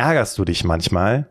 [0.00, 1.30] Ärgerst du dich manchmal?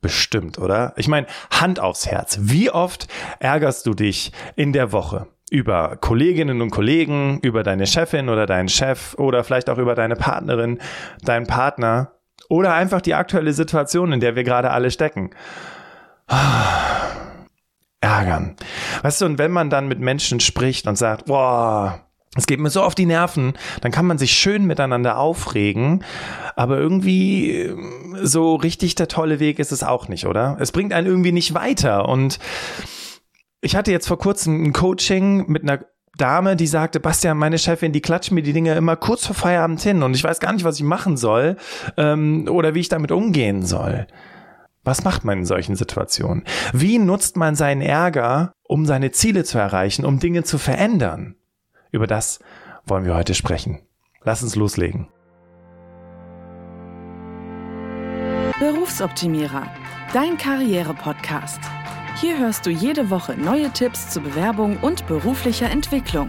[0.00, 0.94] Bestimmt, oder?
[0.96, 2.38] Ich meine, Hand aufs Herz.
[2.40, 3.08] Wie oft
[3.40, 5.26] ärgerst du dich in der Woche?
[5.50, 10.14] Über Kolleginnen und Kollegen, über deine Chefin oder deinen Chef oder vielleicht auch über deine
[10.14, 10.78] Partnerin,
[11.24, 12.12] deinen Partner
[12.48, 15.30] oder einfach die aktuelle Situation, in der wir gerade alle stecken.
[18.00, 18.54] Ärgern.
[19.02, 22.05] Weißt du, und wenn man dann mit Menschen spricht und sagt, boah,
[22.36, 26.04] es geht mir so auf die Nerven, dann kann man sich schön miteinander aufregen,
[26.54, 27.76] aber irgendwie äh,
[28.22, 30.56] so richtig der tolle Weg ist es auch nicht, oder?
[30.60, 32.38] Es bringt einen irgendwie nicht weiter und
[33.60, 35.80] ich hatte jetzt vor kurzem ein Coaching mit einer
[36.16, 39.82] Dame, die sagte, Bastian, meine Chefin, die klatscht mir die Dinge immer kurz vor Feierabend
[39.82, 41.56] hin und ich weiß gar nicht, was ich machen soll
[41.96, 44.06] ähm, oder wie ich damit umgehen soll.
[44.82, 46.44] Was macht man in solchen Situationen?
[46.72, 51.34] Wie nutzt man seinen Ärger, um seine Ziele zu erreichen, um Dinge zu verändern?
[51.96, 52.40] Über das
[52.84, 53.80] wollen wir heute sprechen.
[54.22, 55.08] Lass uns loslegen.
[58.60, 59.66] Berufsoptimierer,
[60.12, 61.58] dein Karriere-Podcast.
[62.20, 66.28] Hier hörst du jede Woche neue Tipps zur Bewerbung und beruflicher Entwicklung.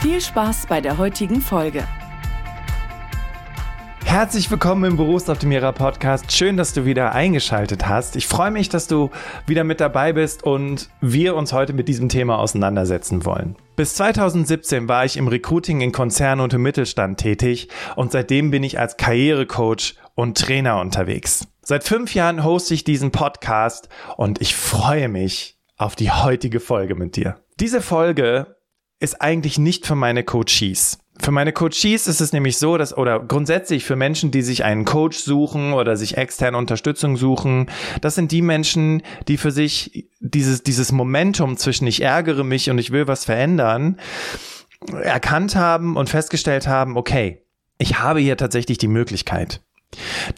[0.00, 1.88] Viel Spaß bei der heutigen Folge.
[4.04, 6.32] Herzlich willkommen im Berufsoptimierer Podcast.
[6.32, 8.16] Schön, dass du wieder eingeschaltet hast.
[8.16, 9.10] Ich freue mich, dass du
[9.46, 13.56] wieder mit dabei bist und wir uns heute mit diesem Thema auseinandersetzen wollen.
[13.76, 18.64] Bis 2017 war ich im Recruiting in Konzernen und im Mittelstand tätig und seitdem bin
[18.64, 21.46] ich als Karrierecoach und Trainer unterwegs.
[21.62, 26.94] Seit fünf Jahren hoste ich diesen Podcast und ich freue mich auf die heutige Folge
[26.94, 27.40] mit dir.
[27.60, 28.56] Diese Folge
[28.98, 30.98] ist eigentlich nicht für meine Coaches.
[31.22, 34.84] Für meine Coaches ist es nämlich so, dass, oder grundsätzlich für Menschen, die sich einen
[34.84, 40.62] Coach suchen oder sich externe Unterstützung suchen, das sind die Menschen, die für sich dieses,
[40.62, 43.98] dieses Momentum zwischen ich ärgere mich und ich will was verändern,
[45.02, 47.42] erkannt haben und festgestellt haben, okay,
[47.76, 49.60] ich habe hier tatsächlich die Möglichkeit.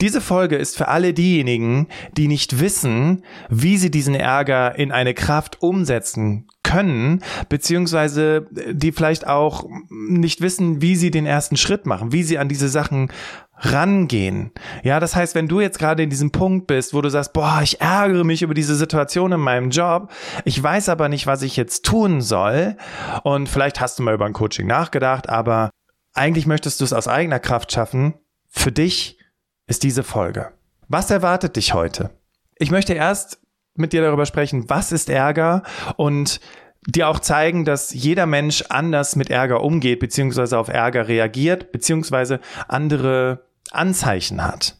[0.00, 5.12] Diese Folge ist für alle diejenigen, die nicht wissen, wie sie diesen Ärger in eine
[5.14, 12.12] Kraft umsetzen können, beziehungsweise die vielleicht auch nicht wissen, wie sie den ersten Schritt machen,
[12.12, 13.10] wie sie an diese Sachen
[13.58, 14.50] rangehen.
[14.82, 17.60] Ja, das heißt, wenn du jetzt gerade in diesem Punkt bist, wo du sagst, boah,
[17.62, 20.10] ich ärgere mich über diese Situation in meinem Job,
[20.44, 22.76] ich weiß aber nicht, was ich jetzt tun soll
[23.22, 25.70] und vielleicht hast du mal über ein Coaching nachgedacht, aber
[26.14, 28.14] eigentlich möchtest du es aus eigener Kraft schaffen,
[28.48, 29.18] für dich
[29.66, 30.52] ist diese Folge.
[30.88, 32.10] Was erwartet dich heute?
[32.56, 33.42] Ich möchte erst
[33.74, 35.62] mit dir darüber sprechen, was ist Ärger
[35.96, 36.40] und
[36.86, 42.40] dir auch zeigen, dass jeder Mensch anders mit Ärger umgeht, beziehungsweise auf Ärger reagiert, beziehungsweise
[42.68, 44.76] andere Anzeichen hat.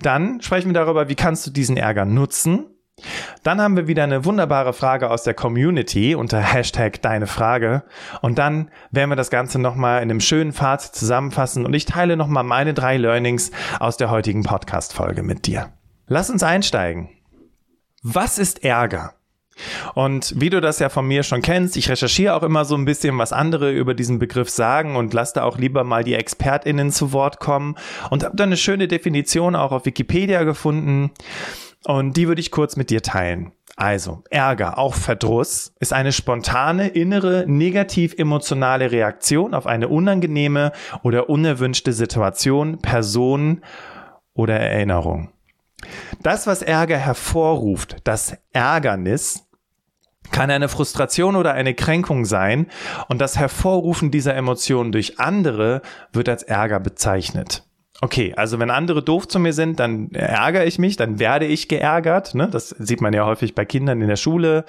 [0.00, 2.66] Dann sprechen wir darüber, wie kannst du diesen Ärger nutzen
[3.42, 7.82] dann haben wir wieder eine wunderbare Frage aus der Community unter Hashtag Deine Frage.
[8.20, 12.16] Und dann werden wir das Ganze nochmal in einem schönen Fazit zusammenfassen und ich teile
[12.16, 15.72] nochmal meine drei Learnings aus der heutigen Podcast-Folge mit dir.
[16.06, 17.08] Lass uns einsteigen.
[18.02, 19.14] Was ist Ärger?
[19.94, 22.84] Und wie du das ja von mir schon kennst, ich recherchiere auch immer so ein
[22.84, 26.90] bisschen, was andere über diesen Begriff sagen und lasse da auch lieber mal die ExpertInnen
[26.90, 27.76] zu Wort kommen
[28.10, 31.10] und habe da eine schöne Definition auch auf Wikipedia gefunden.
[31.84, 33.52] Und die würde ich kurz mit dir teilen.
[33.76, 41.30] Also, Ärger, auch Verdruss, ist eine spontane, innere, negativ emotionale Reaktion auf eine unangenehme oder
[41.30, 43.62] unerwünschte Situation, Person
[44.34, 45.31] oder Erinnerung.
[46.22, 49.46] Das, was Ärger hervorruft, das Ärgernis,
[50.30, 52.66] kann eine Frustration oder eine Kränkung sein
[53.08, 55.82] und das Hervorrufen dieser Emotionen durch andere
[56.12, 57.64] wird als Ärger bezeichnet.
[58.00, 61.68] Okay, also wenn andere doof zu mir sind, dann ärgere ich mich, dann werde ich
[61.68, 62.34] geärgert.
[62.34, 62.48] Ne?
[62.48, 64.64] Das sieht man ja häufig bei Kindern in der Schule.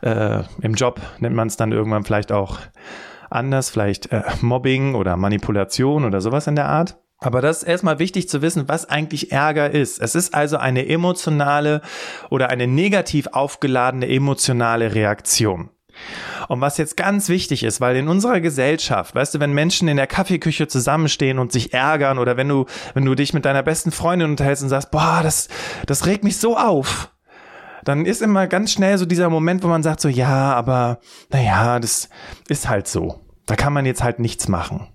[0.00, 2.60] Äh, Im Job nennt man es dann irgendwann vielleicht auch
[3.30, 6.96] anders, vielleicht äh, Mobbing oder Manipulation oder sowas in der Art.
[7.20, 10.00] Aber das ist erstmal wichtig zu wissen, was eigentlich Ärger ist.
[10.00, 11.82] Es ist also eine emotionale
[12.30, 15.70] oder eine negativ aufgeladene emotionale Reaktion.
[16.48, 19.96] Und was jetzt ganz wichtig ist, weil in unserer Gesellschaft, weißt du, wenn Menschen in
[19.96, 23.90] der Kaffeeküche zusammenstehen und sich ärgern oder wenn du, wenn du dich mit deiner besten
[23.90, 25.48] Freundin unterhältst und sagst, boah, das,
[25.86, 27.10] das regt mich so auf,
[27.84, 31.00] dann ist immer ganz schnell so dieser Moment, wo man sagt so, ja, aber,
[31.30, 32.08] naja, das
[32.48, 33.20] ist halt so.
[33.46, 34.88] Da kann man jetzt halt nichts machen.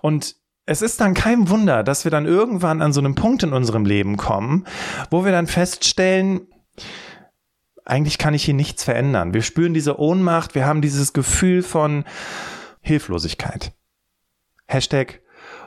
[0.00, 0.36] Und
[0.70, 3.84] es ist dann kein Wunder, dass wir dann irgendwann an so einem Punkt in unserem
[3.84, 4.66] Leben kommen,
[5.10, 6.42] wo wir dann feststellen,
[7.84, 9.34] eigentlich kann ich hier nichts verändern.
[9.34, 12.04] Wir spüren diese Ohnmacht, wir haben dieses Gefühl von
[12.82, 13.72] Hilflosigkeit.
[14.68, 15.20] Hashtag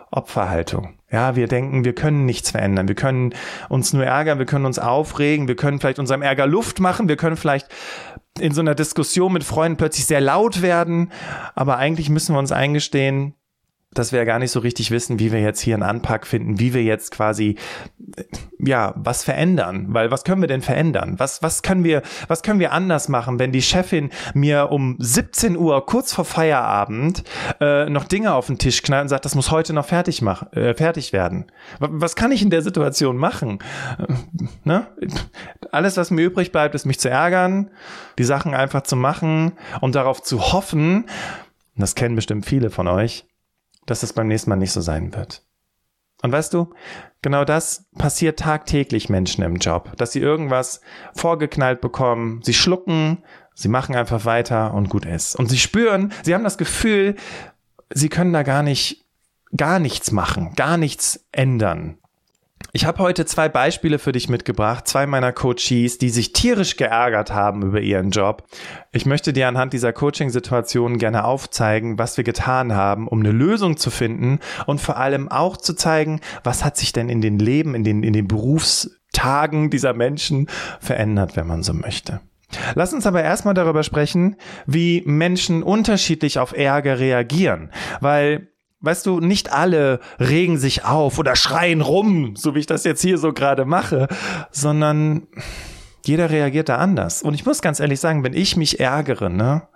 [0.10, 1.00] Opferhaltung.
[1.12, 2.88] Ja, wir denken, wir können nichts verändern.
[2.88, 3.36] Wir können
[3.68, 7.18] uns nur ärgern, wir können uns aufregen, wir können vielleicht unserem Ärger Luft machen, wir
[7.18, 7.68] können vielleicht
[8.40, 11.12] in so einer Diskussion mit Freunden plötzlich sehr laut werden,
[11.56, 13.36] aber eigentlich müssen wir uns eingestehen,
[13.94, 16.60] dass wir ja gar nicht so richtig wissen, wie wir jetzt hier einen Anpack finden,
[16.60, 17.56] wie wir jetzt quasi,
[18.60, 19.88] ja, was verändern.
[19.90, 21.16] Weil was können wir denn verändern?
[21.18, 25.58] Was, was können wir, was können wir anders machen, wenn die Chefin mir um 17
[25.58, 27.24] Uhr kurz vor Feierabend
[27.60, 30.52] äh, noch Dinge auf den Tisch knallt und sagt, das muss heute noch fertig machen,
[30.54, 31.46] äh, fertig werden?
[31.80, 33.60] Was kann ich in der Situation machen?
[34.00, 34.14] Äh,
[34.64, 34.88] ne?
[35.72, 37.70] Alles, was mir übrig bleibt, ist mich zu ärgern,
[38.18, 41.06] die Sachen einfach zu machen und darauf zu hoffen,
[41.76, 43.26] das kennen bestimmt viele von euch,
[43.86, 45.44] dass es beim nächsten Mal nicht so sein wird.
[46.22, 46.74] Und weißt du,
[47.22, 50.80] genau das passiert tagtäglich Menschen im Job, dass sie irgendwas
[51.14, 55.36] vorgeknallt bekommen, sie schlucken, sie machen einfach weiter und gut ist.
[55.36, 57.16] Und sie spüren, sie haben das Gefühl,
[57.90, 59.06] sie können da gar nicht,
[59.56, 61.98] gar nichts machen, gar nichts ändern.
[62.76, 67.32] Ich habe heute zwei Beispiele für dich mitgebracht, zwei meiner Coaches, die sich tierisch geärgert
[67.32, 68.48] haben über ihren Job.
[68.92, 73.78] Ich möchte dir anhand dieser Coaching-Situation gerne aufzeigen, was wir getan haben, um eine Lösung
[73.78, 77.76] zu finden und vor allem auch zu zeigen, was hat sich denn in den Leben,
[77.76, 80.48] in den, in den Berufstagen dieser Menschen
[80.80, 82.22] verändert, wenn man so möchte.
[82.74, 84.36] Lass uns aber erstmal darüber sprechen,
[84.66, 87.70] wie Menschen unterschiedlich auf Ärger reagieren,
[88.02, 88.48] weil
[88.84, 93.02] Weißt du, nicht alle regen sich auf oder schreien rum, so wie ich das jetzt
[93.02, 94.10] hier so gerade mache,
[94.52, 95.26] sondern
[96.06, 97.24] jeder reagiert da anders.
[97.24, 99.70] Und ich muss ganz ehrlich sagen, wenn ich mich ärgere, ne,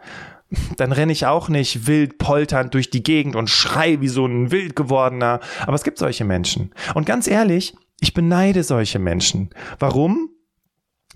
[0.75, 4.51] dann renne ich auch nicht wild polternd durch die Gegend und schrei wie so ein
[4.51, 5.39] wild gewordener.
[5.61, 6.73] Aber es gibt solche Menschen.
[6.93, 9.51] Und ganz ehrlich, ich beneide solche Menschen.
[9.79, 10.31] Warum?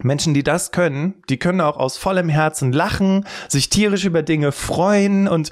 [0.01, 4.53] Menschen, die das können, die können auch aus vollem Herzen lachen, sich tierisch über Dinge
[4.53, 5.51] freuen und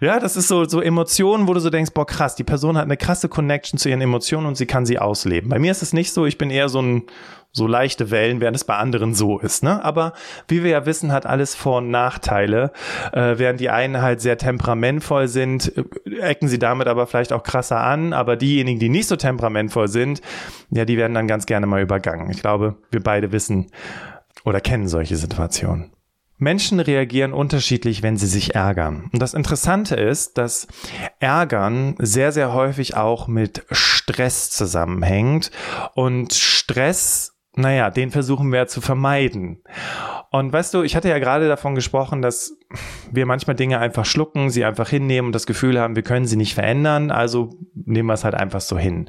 [0.00, 2.84] ja, das ist so, so Emotionen, wo du so denkst, boah, krass, die Person hat
[2.84, 5.50] eine krasse Connection zu ihren Emotionen und sie kann sie ausleben.
[5.50, 7.04] Bei mir ist es nicht so, ich bin eher so ein,
[7.52, 9.82] so leichte Wellen, während es bei anderen so ist, ne?
[9.82, 10.12] Aber
[10.46, 12.70] wie wir ja wissen, hat alles Vor- und Nachteile.
[13.12, 17.42] Äh, während die einen halt sehr temperamentvoll sind, äh, ecken sie damit aber vielleicht auch
[17.42, 20.20] krasser an, aber diejenigen, die nicht so temperamentvoll sind,
[20.70, 22.30] ja, die werden dann ganz gerne mal übergangen.
[22.30, 23.70] Ich glaube, wir beide wissen
[24.44, 25.95] oder kennen solche Situationen.
[26.38, 29.08] Menschen reagieren unterschiedlich, wenn sie sich ärgern.
[29.12, 30.66] Und das Interessante ist, dass
[31.18, 35.50] Ärgern sehr, sehr häufig auch mit Stress zusammenhängt.
[35.94, 39.62] Und Stress, naja, den versuchen wir zu vermeiden.
[40.30, 42.52] Und weißt du, ich hatte ja gerade davon gesprochen, dass
[43.10, 46.36] wir manchmal Dinge einfach schlucken, sie einfach hinnehmen und das Gefühl haben, wir können sie
[46.36, 49.08] nicht verändern, also nehmen wir es halt einfach so hin.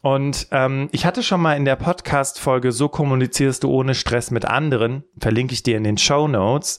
[0.00, 4.44] Und ähm, ich hatte schon mal in der Podcast-Folge So kommunizierst du ohne Stress mit
[4.44, 6.78] anderen, verlinke ich dir in den Show Notes,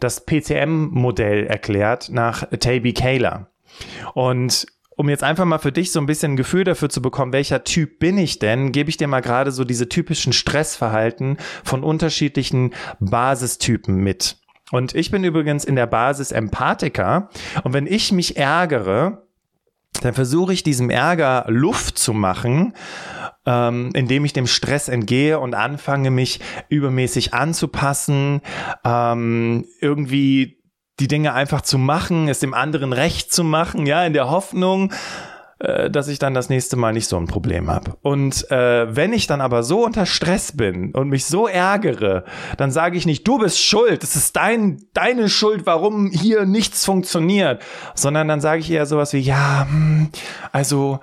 [0.00, 3.48] das PCM-Modell erklärt nach Taby Kayla.
[4.12, 4.66] Und
[4.96, 7.62] um jetzt einfach mal für dich so ein bisschen ein Gefühl dafür zu bekommen, welcher
[7.62, 12.74] Typ bin ich denn, gebe ich dir mal gerade so diese typischen Stressverhalten von unterschiedlichen
[12.98, 14.38] Basistypen mit.
[14.72, 17.30] Und ich bin übrigens in der Basis Empathiker.
[17.62, 19.27] Und wenn ich mich ärgere,
[20.02, 22.74] dann versuche ich diesem Ärger Luft zu machen,
[23.46, 28.40] ähm, indem ich dem Stress entgehe und anfange, mich übermäßig anzupassen,
[28.84, 30.58] ähm, irgendwie
[31.00, 34.92] die Dinge einfach zu machen, es dem anderen recht zu machen, ja, in der Hoffnung,
[35.60, 37.96] äh, dass ich dann das nächste Mal nicht so ein Problem habe.
[38.02, 42.24] Und äh, wenn ich dann aber so unter Stress bin und mich so ärgere,
[42.56, 46.84] dann sage ich nicht, du bist schuld, es ist dein, deine Schuld, warum hier nichts
[46.84, 47.60] funktioniert,
[47.94, 50.10] sondern dann sage ich eher sowas wie, ja, hm,
[50.52, 51.00] also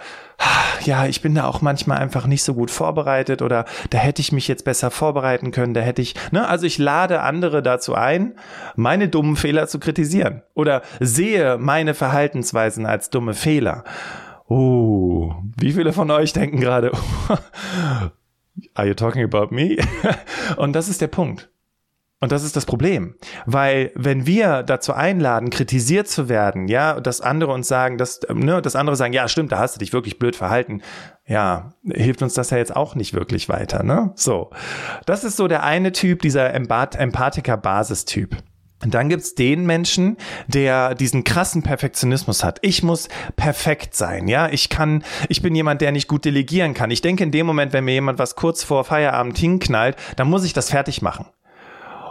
[0.83, 4.31] ja, ich bin da auch manchmal einfach nicht so gut vorbereitet oder da hätte ich
[4.31, 8.35] mich jetzt besser vorbereiten können, da hätte ich, ne, also ich lade andere dazu ein,
[8.75, 13.83] meine dummen Fehler zu kritisieren oder sehe meine Verhaltensweisen als dumme Fehler.
[14.47, 16.91] Oh, wie viele von euch denken gerade,
[18.73, 19.77] are you talking about me?
[20.57, 21.49] Und das ist der Punkt.
[22.21, 23.15] Und das ist das Problem.
[23.45, 28.61] Weil wenn wir dazu einladen, kritisiert zu werden, ja, dass andere uns sagen, dass, ne,
[28.61, 30.81] dass andere sagen, ja, stimmt, da hast du dich wirklich blöd verhalten,
[31.27, 34.11] ja, hilft uns das ja jetzt auch nicht wirklich weiter, ne?
[34.15, 34.49] So.
[35.05, 38.37] Das ist so der eine Typ, dieser Empathiker-Basistyp.
[38.85, 40.15] Und dann gibt's den Menschen,
[40.45, 42.59] der diesen krassen Perfektionismus hat.
[42.61, 44.47] Ich muss perfekt sein, ja.
[44.49, 46.91] Ich kann, ich bin jemand, der nicht gut delegieren kann.
[46.91, 50.43] Ich denke in dem Moment, wenn mir jemand was kurz vor Feierabend hinknallt, dann muss
[50.45, 51.25] ich das fertig machen.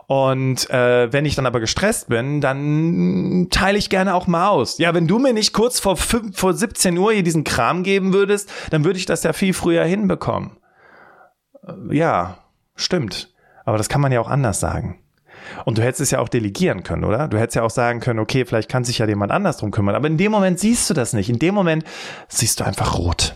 [0.08, 4.78] Und äh, wenn ich dann aber gestresst bin, dann teile ich gerne auch mal aus.
[4.78, 8.12] Ja, wenn du mir nicht kurz vor, 5, vor 17 Uhr hier diesen Kram geben
[8.12, 10.56] würdest, dann würde ich das ja viel früher hinbekommen.
[11.64, 12.38] Äh, ja,
[12.74, 13.32] stimmt.
[13.64, 15.03] Aber das kann man ja auch anders sagen.
[15.64, 17.28] Und du hättest es ja auch delegieren können, oder?
[17.28, 19.94] Du hättest ja auch sagen können, okay, vielleicht kann sich ja jemand anders drum kümmern.
[19.94, 21.28] Aber in dem Moment siehst du das nicht.
[21.28, 21.84] In dem Moment
[22.28, 23.34] siehst du einfach rot.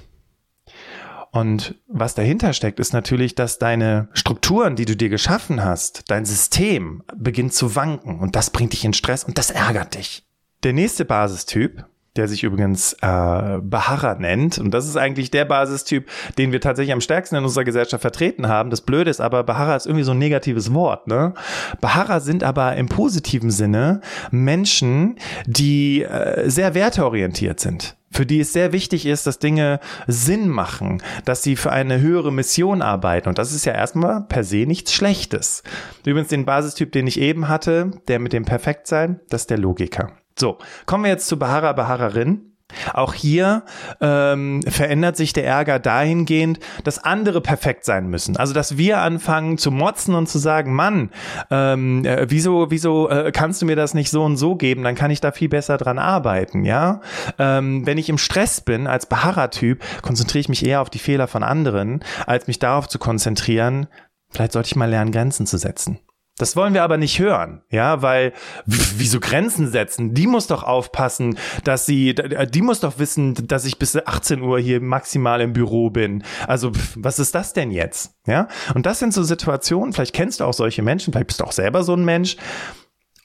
[1.31, 6.25] Und was dahinter steckt, ist natürlich, dass deine Strukturen, die du dir geschaffen hast, dein
[6.25, 10.25] System beginnt zu wanken und das bringt dich in Stress und das ärgert dich.
[10.62, 11.85] Der nächste Basistyp,
[12.19, 14.59] der sich übrigens äh, Beharrer nennt.
[14.59, 18.49] Und das ist eigentlich der Basistyp, den wir tatsächlich am stärksten in unserer Gesellschaft vertreten
[18.49, 18.71] haben.
[18.71, 21.07] Das Blöde ist aber, Beharrer ist irgendwie so ein negatives Wort.
[21.07, 21.33] Ne?
[21.81, 28.55] Beharrer sind aber im positiven Sinne Menschen, die äh, sehr werteorientiert sind für die es
[28.55, 33.29] sehr wichtig ist, dass Dinge Sinn machen, dass sie für eine höhere Mission arbeiten.
[33.29, 35.63] Und das ist ja erstmal per se nichts Schlechtes.
[36.07, 40.11] Übrigens den Basistyp, den ich eben hatte, der mit dem Perfektsein, das ist der Logiker.
[40.38, 42.49] So, kommen wir jetzt zu Bahara Baharerin.
[42.92, 43.62] Auch hier
[44.02, 48.37] ähm, verändert sich der Ärger dahingehend, dass andere perfekt sein müssen.
[48.37, 51.11] Also dass wir anfangen zu motzen und zu sagen, Mann,
[51.50, 54.83] ähm, äh, wieso, wieso äh, kannst du mir das nicht so und so geben?
[54.83, 57.00] Dann kann ich da viel besser dran arbeiten, ja.
[57.38, 61.26] Ähm, wenn ich im Stress bin als Beharrer-Typ, konzentriere ich mich eher auf die Fehler
[61.26, 63.88] von anderen, als mich darauf zu konzentrieren.
[64.28, 66.00] Vielleicht sollte ich mal lernen, Grenzen zu setzen.
[66.38, 68.33] Das wollen wir aber nicht hören, ja, weil
[68.64, 70.14] wieso Grenzen setzen?
[70.14, 74.61] Die muss doch aufpassen, dass sie, die muss doch wissen, dass ich bis 18 Uhr
[74.61, 76.23] hier maximal im Büro bin.
[76.47, 78.47] Also was ist das denn jetzt, ja?
[78.75, 79.92] Und das sind so Situationen.
[79.92, 82.37] Vielleicht kennst du auch solche Menschen, vielleicht bist du auch selber so ein Mensch,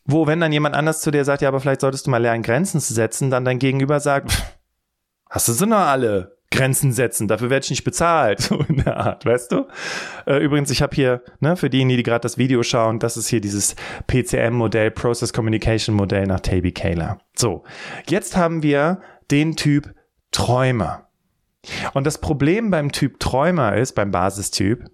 [0.05, 2.43] wo wenn dann jemand anders zu dir sagt, ja, aber vielleicht solltest du mal lernen,
[2.43, 4.31] Grenzen zu setzen, dann dein Gegenüber sagt,
[5.29, 6.37] hast du sie noch alle?
[6.53, 9.67] Grenzen setzen, dafür werde ich nicht bezahlt, so in der Art, weißt du?
[10.25, 13.27] Äh, übrigens, ich habe hier, ne, für diejenigen, die gerade das Video schauen, das ist
[13.27, 13.75] hier dieses
[14.07, 17.17] PCM-Modell, Process Communication Modell nach Taby Kayla.
[17.35, 17.63] So,
[18.07, 19.93] jetzt haben wir den Typ
[20.31, 21.07] Träumer.
[21.93, 24.85] Und das Problem beim Typ Träumer ist, beim Basistyp,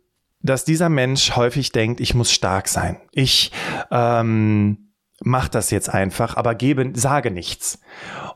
[0.42, 3.02] dass dieser Mensch häufig denkt, ich muss stark sein.
[3.12, 3.52] Ich
[3.92, 7.80] ähm, mach das jetzt einfach, aber gebe, sage nichts.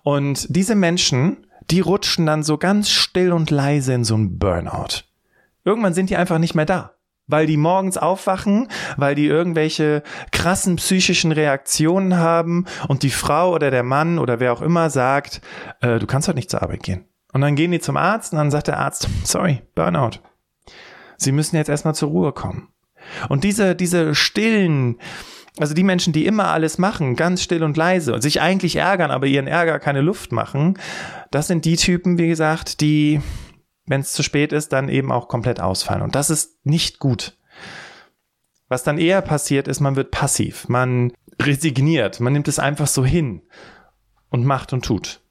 [0.04, 5.04] Und diese Menschen die rutschen dann so ganz still und leise in so ein Burnout.
[5.66, 6.94] Irgendwann sind die einfach nicht mehr da.
[7.26, 8.68] Weil die morgens aufwachen,
[8.98, 10.04] weil die irgendwelche
[10.34, 15.40] krassen psychischen Reaktionen haben und die Frau oder der Mann oder wer auch immer sagt,
[15.80, 17.06] äh, du kannst heute nicht zur Arbeit gehen.
[17.32, 20.20] Und dann gehen die zum Arzt und dann sagt der Arzt, sorry, Burnout.
[21.16, 22.68] Sie müssen jetzt erstmal zur Ruhe kommen.
[23.30, 25.00] Und diese, diese stillen,
[25.58, 29.12] also die Menschen, die immer alles machen, ganz still und leise und sich eigentlich ärgern,
[29.12, 30.80] aber ihren Ärger keine Luft machen,
[31.32, 33.22] das sind die Typen, wie gesagt, die,
[33.86, 36.02] wenn es zu spät ist, dann eben auch komplett ausfallen.
[36.02, 37.38] Und das ist nicht gut.
[38.68, 43.06] Was dann eher passiert ist, man wird passiv, man resigniert, man nimmt es einfach so
[43.06, 43.44] hin
[44.30, 45.22] und macht und tut.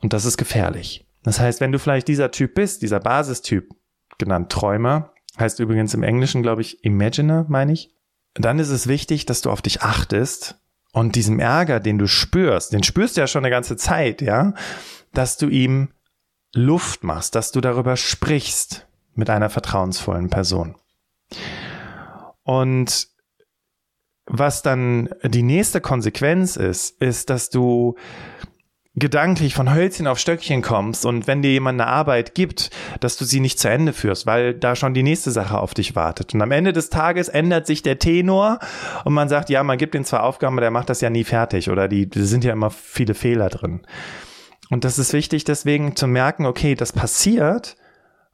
[0.00, 1.06] Und das ist gefährlich.
[1.22, 3.68] Das heißt, wenn du vielleicht dieser Typ bist, dieser Basistyp,
[4.18, 7.94] genannt Träumer, heißt übrigens im Englischen, glaube ich, Imaginer, meine ich,
[8.42, 10.56] dann ist es wichtig, dass du auf dich achtest
[10.92, 14.54] und diesem Ärger, den du spürst, den spürst du ja schon eine ganze Zeit, ja,
[15.12, 15.90] dass du ihm
[16.52, 20.74] Luft machst, dass du darüber sprichst mit einer vertrauensvollen Person.
[22.42, 23.08] Und
[24.26, 27.96] was dann die nächste Konsequenz ist, ist, dass du
[28.96, 33.24] gedanklich von Hölzchen auf Stöckchen kommst und wenn dir jemand eine Arbeit gibt, dass du
[33.24, 36.34] sie nicht zu Ende führst, weil da schon die nächste Sache auf dich wartet.
[36.34, 38.58] Und am Ende des Tages ändert sich der Tenor
[39.04, 41.24] und man sagt, ja, man gibt ihm zwar Aufgaben, aber der macht das ja nie
[41.24, 43.82] fertig oder die, die sind ja immer viele Fehler drin.
[44.70, 47.76] Und das ist wichtig deswegen zu merken, okay, das passiert,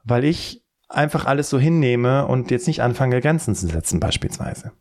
[0.05, 4.73] weil ich einfach alles so hinnehme und jetzt nicht anfange, Grenzen zu setzen beispielsweise.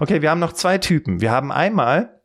[0.00, 1.20] Okay, wir haben noch zwei Typen.
[1.20, 2.20] Wir haben einmal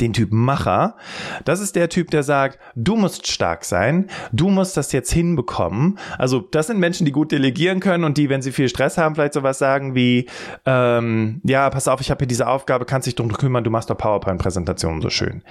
[0.00, 0.96] den Typ Macher.
[1.44, 5.98] Das ist der Typ, der sagt, du musst stark sein, du musst das jetzt hinbekommen.
[6.18, 9.14] Also das sind Menschen, die gut delegieren können und die, wenn sie viel Stress haben,
[9.14, 10.28] vielleicht sowas sagen wie,
[10.66, 13.90] ähm, ja, pass auf, ich habe hier diese Aufgabe, kannst dich drum kümmern, du machst
[13.90, 15.42] doch PowerPoint-Präsentationen so schön.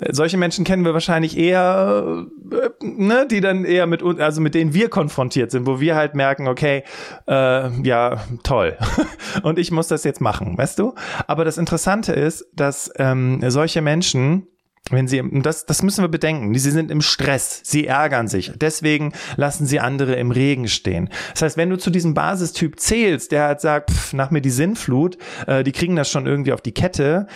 [0.00, 4.40] Äh, solche Menschen kennen wir wahrscheinlich eher, äh, ne, die dann eher mit uns, also
[4.40, 6.82] mit denen wir konfrontiert sind, wo wir halt merken, okay,
[7.28, 8.76] äh, ja, toll.
[9.42, 10.94] und ich muss das jetzt machen, weißt du?
[11.28, 14.46] Aber das Interessante ist, dass ähm, solche solche Menschen,
[14.90, 19.12] wenn sie, das, das müssen wir bedenken, sie sind im Stress, sie ärgern sich, deswegen
[19.36, 21.10] lassen sie andere im Regen stehen.
[21.34, 24.48] Das heißt, wenn du zu diesem Basistyp zählst, der halt sagt, pff, nach mir die
[24.48, 27.26] Sinnflut, äh, die kriegen das schon irgendwie auf die Kette,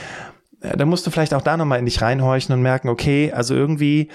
[0.62, 3.54] äh, dann musst du vielleicht auch da nochmal in dich reinhorchen und merken, okay, also
[3.54, 4.08] irgendwie,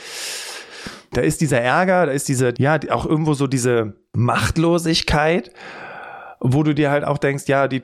[1.13, 5.51] da ist dieser Ärger, da ist diese, ja, auch irgendwo so diese Machtlosigkeit
[6.39, 7.81] wo du dir halt auch denkst, ja, die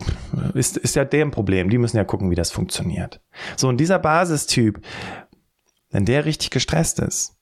[0.54, 3.22] ist, ist ja deren Problem, die müssen ja gucken, wie das funktioniert.
[3.56, 4.82] So, und dieser Basistyp,
[5.90, 7.36] wenn der richtig gestresst ist,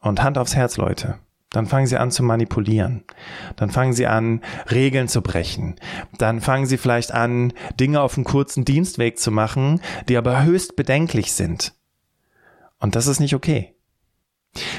[0.00, 1.18] und Hand aufs Herz, Leute,
[1.50, 3.04] dann fangen sie an zu manipulieren.
[3.56, 5.76] Dann fangen sie an, Regeln zu brechen.
[6.18, 10.76] Dann fangen sie vielleicht an, Dinge auf einem kurzen Dienstweg zu machen, die aber höchst
[10.76, 11.74] bedenklich sind.
[12.80, 13.74] Und das ist nicht okay.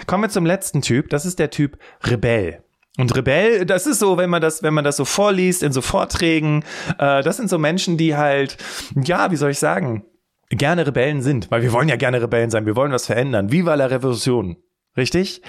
[0.06, 1.10] Kommen wir zum letzten Typ.
[1.10, 2.65] Das ist der Typ Rebell.
[2.98, 5.82] Und Rebell, das ist so, wenn man das, wenn man das so vorliest in so
[5.82, 6.64] Vorträgen,
[6.98, 8.58] äh, das sind so Menschen, die halt,
[8.96, 10.06] ja, wie soll ich sagen,
[10.50, 13.52] gerne Rebellen sind, weil wir wollen ja gerne Rebellen sein, wir wollen was verändern.
[13.52, 14.58] Viva la Revolution.
[14.96, 15.42] Richtig?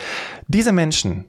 [0.49, 1.27] Diese Menschen,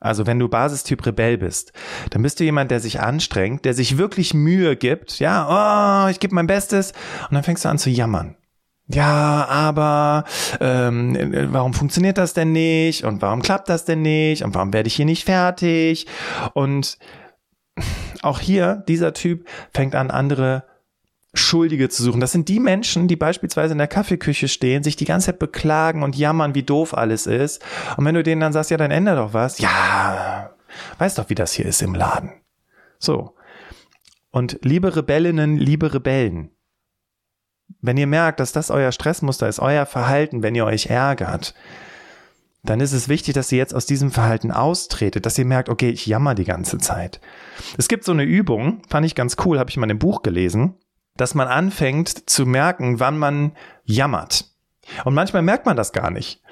[0.00, 1.72] also wenn du Basistyp Rebell bist,
[2.10, 5.20] dann bist du jemand, der sich anstrengt, der sich wirklich Mühe gibt.
[5.20, 6.92] Ja, oh, ich gebe mein Bestes.
[7.28, 8.34] Und dann fängst du an zu jammern.
[8.92, 10.24] Ja, aber
[10.60, 11.16] ähm,
[11.52, 13.04] warum funktioniert das denn nicht?
[13.04, 14.44] Und warum klappt das denn nicht?
[14.44, 16.06] Und warum werde ich hier nicht fertig?
[16.52, 16.98] Und
[18.22, 20.64] auch hier, dieser Typ fängt an, andere
[21.34, 22.20] Schuldige zu suchen.
[22.20, 26.02] Das sind die Menschen, die beispielsweise in der Kaffeeküche stehen, sich die ganze Zeit beklagen
[26.02, 27.62] und jammern, wie doof alles ist.
[27.96, 29.58] Und wenn du denen dann sagst, ja, dann ändere doch was.
[29.58, 30.50] Ja,
[30.98, 32.32] weißt doch, wie das hier ist im Laden.
[32.98, 33.34] So.
[34.30, 36.50] Und liebe Rebellinnen, liebe Rebellen,
[37.80, 41.54] wenn ihr merkt, dass das euer Stressmuster ist, euer Verhalten, wenn ihr euch ärgert,
[42.64, 45.90] dann ist es wichtig, dass ihr jetzt aus diesem Verhalten austretet, dass ihr merkt, okay,
[45.90, 47.20] ich jammer die ganze Zeit.
[47.76, 50.22] Es gibt so eine Übung, fand ich ganz cool, habe ich mal in einem Buch
[50.22, 50.76] gelesen
[51.16, 53.52] dass man anfängt zu merken, wann man
[53.84, 54.46] jammert.
[55.04, 56.42] Und manchmal merkt man das gar nicht.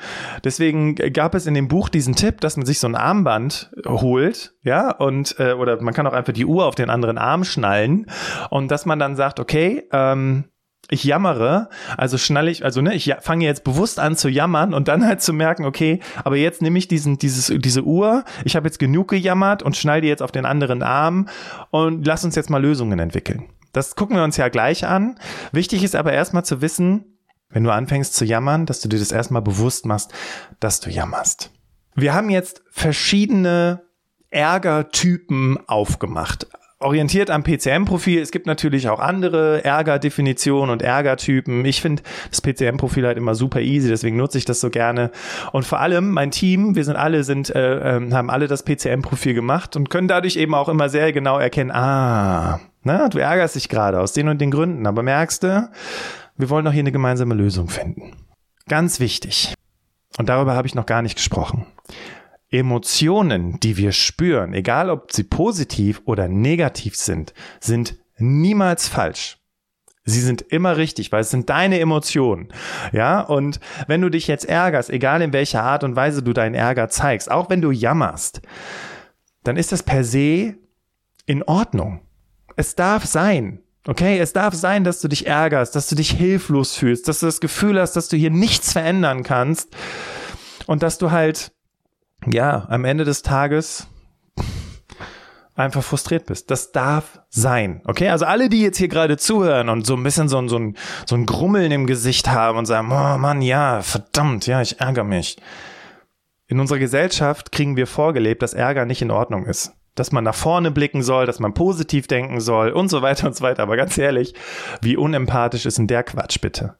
[0.45, 4.55] Deswegen gab es in dem Buch diesen Tipp, dass man sich so ein Armband holt,
[4.62, 8.07] ja, und äh, oder man kann auch einfach die Uhr auf den anderen Arm schnallen
[8.50, 10.45] und dass man dann sagt, okay, ähm,
[10.90, 14.88] ich jammere, also schnalle ich, also ne, ich fange jetzt bewusst an zu jammern und
[14.88, 18.66] dann halt zu merken, okay, aber jetzt nehme ich diesen, dieses, diese Uhr, ich habe
[18.66, 21.28] jetzt genug gejammert und schnall die jetzt auf den anderen Arm
[21.70, 23.44] und lass uns jetzt mal Lösungen entwickeln.
[23.73, 25.18] Das gucken wir uns ja gleich an.
[25.52, 27.04] Wichtig ist aber erstmal zu wissen,
[27.50, 30.12] wenn du anfängst zu jammern, dass du dir das erstmal bewusst machst,
[30.59, 31.50] dass du jammerst.
[31.94, 33.82] Wir haben jetzt verschiedene
[34.30, 36.47] Ärgertypen aufgemacht.
[36.83, 38.23] Orientiert am PCM-Profil.
[38.23, 41.63] Es gibt natürlich auch andere Ärgerdefinitionen und Ärgertypen.
[41.67, 45.11] Ich finde das PCM-Profil halt immer super easy, deswegen nutze ich das so gerne.
[45.53, 49.35] Und vor allem mein Team, wir sind alle, sind, äh, äh, haben alle das PCM-Profil
[49.35, 53.69] gemacht und können dadurch eben auch immer sehr genau erkennen, ah, na, du ärgerst dich
[53.69, 55.71] gerade aus den und den Gründen, aber merkst du,
[56.39, 58.17] wir wollen doch hier eine gemeinsame Lösung finden.
[58.69, 59.53] Ganz wichtig.
[60.17, 61.67] Und darüber habe ich noch gar nicht gesprochen.
[62.50, 69.38] Emotionen, die wir spüren, egal ob sie positiv oder negativ sind, sind niemals falsch.
[70.04, 72.48] Sie sind immer richtig, weil es sind deine Emotionen.
[72.92, 76.55] Ja, und wenn du dich jetzt ärgerst, egal in welcher Art und Weise du deinen
[76.55, 78.40] Ärger zeigst, auch wenn du jammerst,
[79.44, 80.57] dann ist das per se
[81.27, 82.01] in Ordnung.
[82.57, 83.61] Es darf sein.
[83.87, 87.27] Okay, es darf sein, dass du dich ärgerst, dass du dich hilflos fühlst, dass du
[87.27, 89.75] das Gefühl hast, dass du hier nichts verändern kannst
[90.66, 91.53] und dass du halt,
[92.26, 93.87] ja, am Ende des Tages
[95.54, 96.50] einfach frustriert bist.
[96.50, 97.83] Das darf sein.
[97.85, 100.59] Okay, also alle, die jetzt hier gerade zuhören und so ein bisschen so ein, so
[100.59, 104.80] ein, so ein Grummeln im Gesicht haben und sagen, oh Mann, ja, verdammt, ja, ich
[104.80, 105.37] ärgere mich.
[106.46, 110.35] In unserer Gesellschaft kriegen wir vorgelebt, dass Ärger nicht in Ordnung ist dass man nach
[110.35, 113.62] vorne blicken soll, dass man positiv denken soll und so weiter und so weiter.
[113.62, 114.35] Aber ganz ehrlich,
[114.80, 116.76] wie unempathisch ist denn der Quatsch bitte?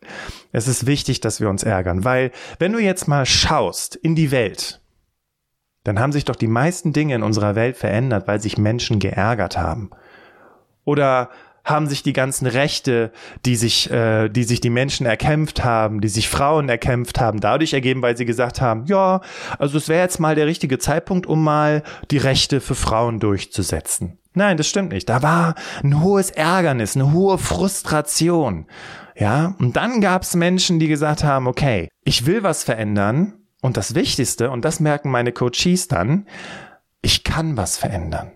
[0.53, 4.31] Es ist wichtig, dass wir uns ärgern, weil wenn du jetzt mal schaust in die
[4.31, 4.80] Welt,
[5.85, 9.57] dann haben sich doch die meisten Dinge in unserer Welt verändert, weil sich Menschen geärgert
[9.57, 9.91] haben.
[10.85, 11.31] Oder
[11.65, 13.13] haben sich die ganzen Rechte,
[13.45, 17.73] die sich, äh, die sich die Menschen erkämpft haben, die sich Frauen erkämpft haben, dadurch
[17.73, 19.21] ergeben, weil sie gesagt haben, ja,
[19.59, 24.19] also es wäre jetzt mal der richtige Zeitpunkt, um mal die Rechte für Frauen durchzusetzen.
[24.33, 25.09] Nein, das stimmt nicht.
[25.09, 28.67] Da war ein hohes Ärgernis, eine hohe Frustration.
[29.17, 33.40] Ja, und dann gab es Menschen, die gesagt haben, okay, ich will was verändern.
[33.61, 36.27] Und das Wichtigste, und das merken meine Coaches dann,
[37.03, 38.33] ich kann was verändern.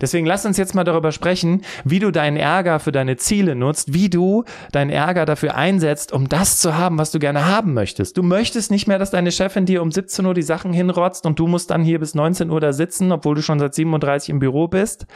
[0.00, 3.92] Deswegen lass uns jetzt mal darüber sprechen, wie du deinen Ärger für deine Ziele nutzt,
[3.92, 8.16] wie du deinen Ärger dafür einsetzt, um das zu haben, was du gerne haben möchtest.
[8.16, 11.40] Du möchtest nicht mehr, dass deine Chefin dir um 17 Uhr die Sachen hinrotzt und
[11.40, 14.38] du musst dann hier bis 19 Uhr da sitzen, obwohl du schon seit 37 im
[14.38, 15.06] Büro bist.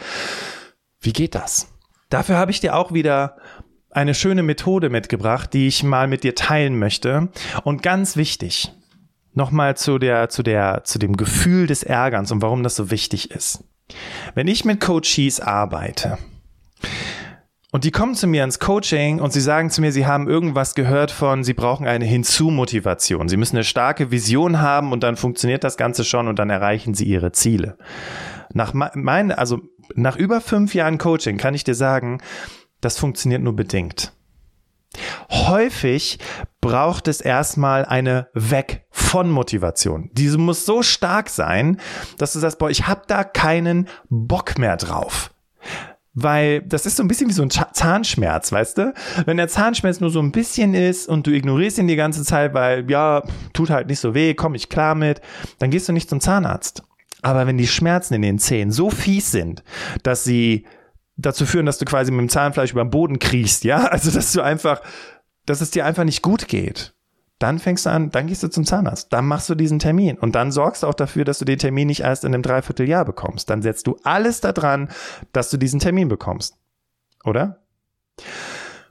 [1.00, 1.68] Wie geht das?
[2.08, 3.36] Dafür habe ich dir auch wieder
[3.90, 7.28] eine schöne Methode mitgebracht, die ich mal mit dir teilen möchte.
[7.62, 8.72] Und ganz wichtig,
[9.34, 13.30] nochmal zu der, zu der, zu dem Gefühl des Ärgerns und warum das so wichtig
[13.30, 13.64] ist.
[14.34, 16.18] Wenn ich mit Coaches arbeite
[17.72, 20.74] und die kommen zu mir ins Coaching und sie sagen zu mir, sie haben irgendwas
[20.74, 23.28] gehört von, sie brauchen eine Hinzu-Motivation.
[23.28, 26.94] Sie müssen eine starke Vision haben und dann funktioniert das Ganze schon und dann erreichen
[26.94, 27.78] sie ihre Ziele.
[28.52, 29.60] Nach mein, also
[29.94, 32.18] nach über fünf Jahren Coaching kann ich dir sagen,
[32.80, 34.12] das funktioniert nur bedingt.
[35.30, 36.18] Häufig
[36.60, 40.10] braucht es erstmal eine Weg von Motivation.
[40.12, 41.80] Diese muss so stark sein,
[42.18, 45.30] dass du sagst, boah, ich habe da keinen Bock mehr drauf.
[46.12, 48.94] Weil das ist so ein bisschen wie so ein Zahnschmerz, weißt du?
[49.26, 52.52] Wenn der Zahnschmerz nur so ein bisschen ist und du ignorierst ihn die ganze Zeit,
[52.52, 53.22] weil ja,
[53.52, 55.20] tut halt nicht so weh, komm ich klar mit,
[55.60, 56.82] dann gehst du nicht zum Zahnarzt.
[57.22, 59.62] Aber wenn die Schmerzen in den Zähnen so fies sind,
[60.02, 60.64] dass sie
[61.20, 63.84] dazu führen, dass du quasi mit dem Zahnfleisch über den Boden kriechst, ja?
[63.90, 64.80] Also, dass du einfach,
[65.46, 66.94] dass es dir einfach nicht gut geht,
[67.38, 70.34] dann fängst du an, dann gehst du zum Zahnarzt, dann machst du diesen Termin und
[70.34, 73.48] dann sorgst du auch dafür, dass du den Termin nicht erst in einem Dreivierteljahr bekommst.
[73.48, 74.90] Dann setzt du alles daran,
[75.32, 76.56] dass du diesen Termin bekommst.
[77.24, 77.62] Oder?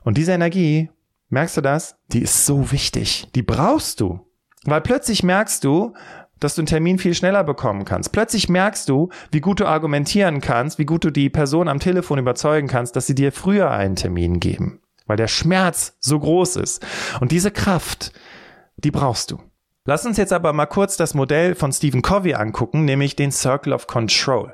[0.04, 0.90] Und diese Energie,
[1.30, 1.96] merkst du das?
[2.12, 3.28] Die ist so wichtig.
[3.36, 4.26] Die brauchst du.
[4.66, 5.94] Weil plötzlich merkst du,
[6.40, 8.12] dass du einen Termin viel schneller bekommen kannst.
[8.12, 12.20] Plötzlich merkst du, wie gut du argumentieren kannst, wie gut du die Person am Telefon
[12.20, 14.82] überzeugen kannst, dass sie dir früher einen Termin geben.
[15.06, 16.86] Weil der Schmerz so groß ist.
[17.20, 18.12] Und diese Kraft,
[18.78, 19.40] die brauchst du.
[19.86, 23.74] Lass uns jetzt aber mal kurz das Modell von Stephen Covey angucken, nämlich den Circle
[23.74, 24.54] of Control.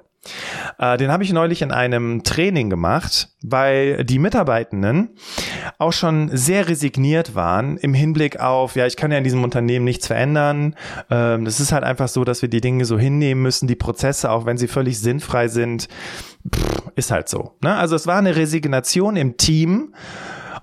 [0.80, 5.10] Äh, den habe ich neulich in einem Training gemacht, weil die Mitarbeitenden
[5.78, 9.86] auch schon sehr resigniert waren im Hinblick auf, ja, ich kann ja in diesem Unternehmen
[9.86, 10.76] nichts verändern.
[11.10, 14.32] Ähm, das ist halt einfach so, dass wir die Dinge so hinnehmen müssen, die Prozesse,
[14.32, 15.88] auch wenn sie völlig sinnfrei sind,
[16.96, 17.56] ist halt so.
[17.62, 17.76] Ne?
[17.76, 19.94] Also es war eine Resignation im Team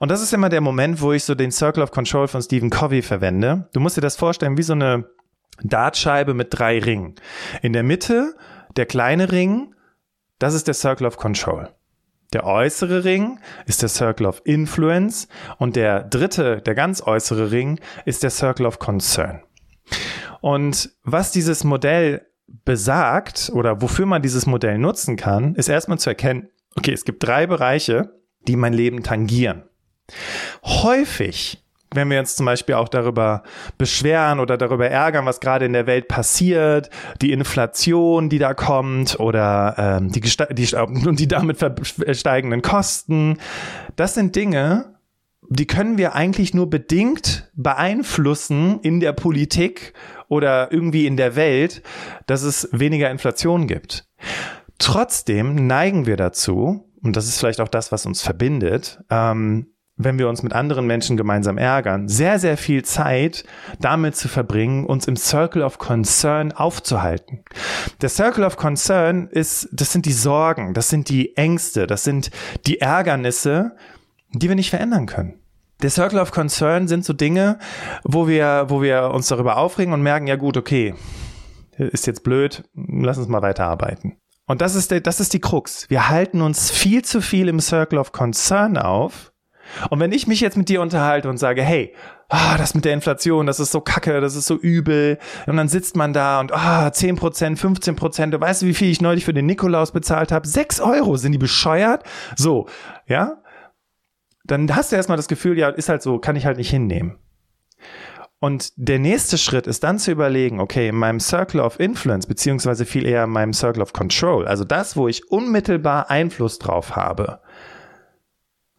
[0.02, 2.70] und das ist immer der Moment, wo ich so den Circle of Control von Stephen
[2.70, 3.68] Covey verwende.
[3.72, 5.04] Du musst dir das vorstellen wie so eine
[5.62, 7.14] Dartscheibe mit drei Ringen.
[7.62, 8.34] In der Mitte
[8.76, 9.74] der kleine Ring,
[10.38, 11.68] das ist der Circle of Control.
[12.32, 17.78] Der äußere Ring ist der Circle of Influence und der dritte, der ganz äußere Ring
[18.06, 19.42] ist der Circle of Concern.
[20.40, 22.26] Und was dieses Modell
[22.64, 27.22] besagt oder wofür man dieses Modell nutzen kann, ist erstmal zu erkennen, okay, es gibt
[27.22, 28.14] drei Bereiche,
[28.48, 29.64] die mein Leben tangieren.
[30.64, 31.61] Häufig
[31.94, 33.42] wenn wir uns zum Beispiel auch darüber
[33.78, 39.18] beschweren oder darüber ärgern, was gerade in der Welt passiert, die Inflation, die da kommt
[39.20, 41.58] oder ähm, die, die, und die damit
[42.12, 43.38] steigenden Kosten,
[43.96, 44.92] das sind Dinge,
[45.48, 49.92] die können wir eigentlich nur bedingt beeinflussen in der Politik
[50.28, 51.82] oder irgendwie in der Welt,
[52.26, 54.06] dass es weniger Inflation gibt.
[54.78, 60.18] Trotzdem neigen wir dazu, und das ist vielleicht auch das, was uns verbindet, ähm, wenn
[60.18, 63.44] wir uns mit anderen Menschen gemeinsam ärgern, sehr, sehr viel Zeit
[63.78, 67.44] damit zu verbringen, uns im Circle of Concern aufzuhalten.
[68.00, 72.30] Der Circle of Concern ist, das sind die Sorgen, das sind die Ängste, das sind
[72.66, 73.76] die Ärgernisse,
[74.32, 75.34] die wir nicht verändern können.
[75.82, 77.58] Der Circle of Concern sind so Dinge,
[78.04, 80.94] wo wir, wo wir uns darüber aufregen und merken, ja gut, okay,
[81.76, 84.16] ist jetzt blöd, lass uns mal weiterarbeiten.
[84.46, 85.88] Und das ist, der, das ist die Krux.
[85.90, 89.31] Wir halten uns viel zu viel im Circle of Concern auf,
[89.90, 91.94] und wenn ich mich jetzt mit dir unterhalte und sage, hey,
[92.28, 95.18] ah, das mit der Inflation, das ist so kacke, das ist so übel.
[95.46, 98.34] Und dann sitzt man da und ah, 10 Prozent, 15 Prozent.
[98.34, 100.46] Du weißt, wie viel ich neulich für den Nikolaus bezahlt habe?
[100.46, 101.16] 6 Euro.
[101.16, 102.04] Sind die bescheuert?
[102.36, 102.68] So,
[103.06, 103.42] ja?
[104.44, 107.18] Dann hast du erstmal das Gefühl, ja, ist halt so, kann ich halt nicht hinnehmen.
[108.40, 112.84] Und der nächste Schritt ist dann zu überlegen, okay, in meinem Circle of Influence, beziehungsweise
[112.84, 117.38] viel eher in meinem Circle of Control, also das, wo ich unmittelbar Einfluss drauf habe,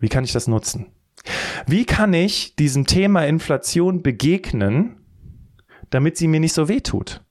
[0.03, 0.87] wie kann ich das nutzen?
[1.65, 4.97] Wie kann ich diesem Thema Inflation begegnen,
[5.91, 7.21] damit sie mir nicht so weh tut?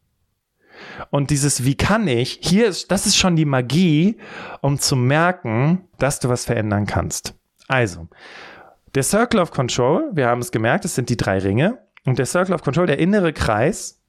[1.11, 4.17] Und dieses Wie kann ich, hier ist, das ist schon die Magie,
[4.63, 7.35] um zu merken, dass du was verändern kannst.
[7.69, 8.09] Also,
[8.95, 11.79] der Circle of Control, wir haben es gemerkt, es sind die drei Ringe.
[12.07, 14.01] Und der Circle of Control, der innere Kreis,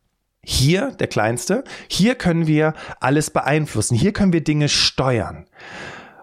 [0.41, 3.95] hier, der kleinste, hier können wir alles beeinflussen.
[3.95, 5.47] Hier können wir Dinge steuern.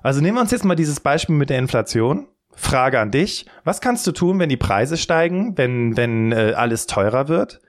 [0.02, 2.26] Also nehmen wir uns jetzt mal dieses Beispiel mit der Inflation.
[2.52, 3.46] Frage an dich.
[3.64, 7.60] Was kannst du tun, wenn die Preise steigen, wenn, wenn äh, alles teurer wird?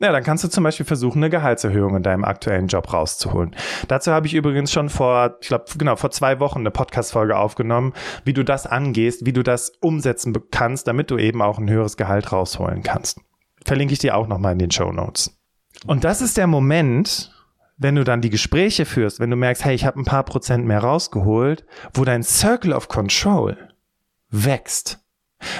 [0.00, 3.54] Ja, dann kannst du zum Beispiel versuchen, eine Gehaltserhöhung in deinem aktuellen Job rauszuholen.
[3.86, 7.92] Dazu habe ich übrigens schon vor, ich glaube, genau, vor zwei Wochen eine Podcast-Folge aufgenommen,
[8.24, 11.96] wie du das angehst, wie du das umsetzen kannst, damit du eben auch ein höheres
[11.96, 13.20] Gehalt rausholen kannst.
[13.64, 15.38] Verlinke ich dir auch nochmal in den Show Notes.
[15.86, 17.31] Und das ist der Moment,
[17.82, 20.66] wenn du dann die Gespräche führst, wenn du merkst, hey, ich habe ein paar Prozent
[20.66, 21.64] mehr rausgeholt,
[21.94, 23.56] wo dein Circle of Control
[24.30, 25.00] wächst,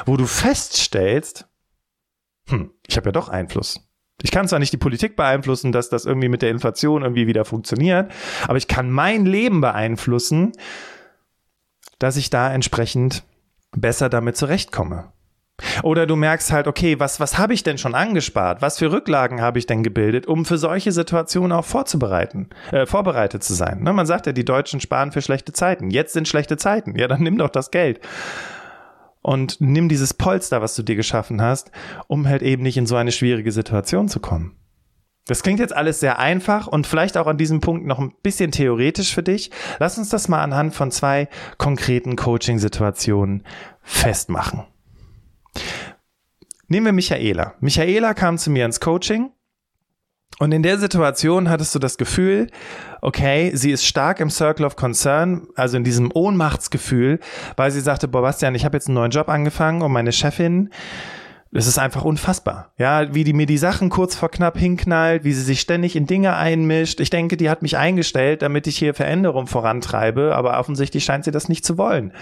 [0.06, 1.46] wo du feststellst,
[2.48, 3.88] hm, ich habe ja doch Einfluss.
[4.22, 7.44] Ich kann zwar nicht die Politik beeinflussen, dass das irgendwie mit der Inflation irgendwie wieder
[7.44, 8.12] funktioniert,
[8.46, 10.52] aber ich kann mein Leben beeinflussen,
[11.98, 13.24] dass ich da entsprechend
[13.72, 15.12] besser damit zurechtkomme.
[15.82, 18.62] Oder du merkst halt, okay, was, was habe ich denn schon angespart?
[18.62, 23.44] Was für Rücklagen habe ich denn gebildet, um für solche Situationen auch vorzubereiten, äh, vorbereitet
[23.44, 23.82] zu sein?
[23.82, 23.92] Ne?
[23.92, 25.90] Man sagt ja, die Deutschen sparen für schlechte Zeiten.
[25.90, 26.98] Jetzt sind schlechte Zeiten.
[26.98, 28.00] Ja, dann nimm doch das Geld.
[29.22, 31.70] Und nimm dieses Polster, was du dir geschaffen hast,
[32.08, 34.56] um halt eben nicht in so eine schwierige Situation zu kommen.
[35.26, 38.50] Das klingt jetzt alles sehr einfach und vielleicht auch an diesem Punkt noch ein bisschen
[38.50, 39.52] theoretisch für dich.
[39.78, 43.44] Lass uns das mal anhand von zwei konkreten Coaching-Situationen
[43.82, 44.64] festmachen.
[46.68, 47.54] Nehmen wir Michaela.
[47.60, 49.30] Michaela kam zu mir ins Coaching
[50.38, 52.48] und in der Situation hattest du das Gefühl,
[53.00, 57.20] okay, sie ist stark im Circle of Concern, also in diesem Ohnmachtsgefühl,
[57.56, 60.70] weil sie sagte, boah, Bastian, ich habe jetzt einen neuen Job angefangen und meine Chefin,
[61.54, 62.72] es ist einfach unfassbar.
[62.78, 66.06] Ja, wie die mir die Sachen kurz vor knapp hinknallt, wie sie sich ständig in
[66.06, 66.98] Dinge einmischt.
[66.98, 71.30] Ich denke, die hat mich eingestellt, damit ich hier Veränderung vorantreibe, aber offensichtlich scheint sie
[71.30, 72.12] das nicht zu wollen.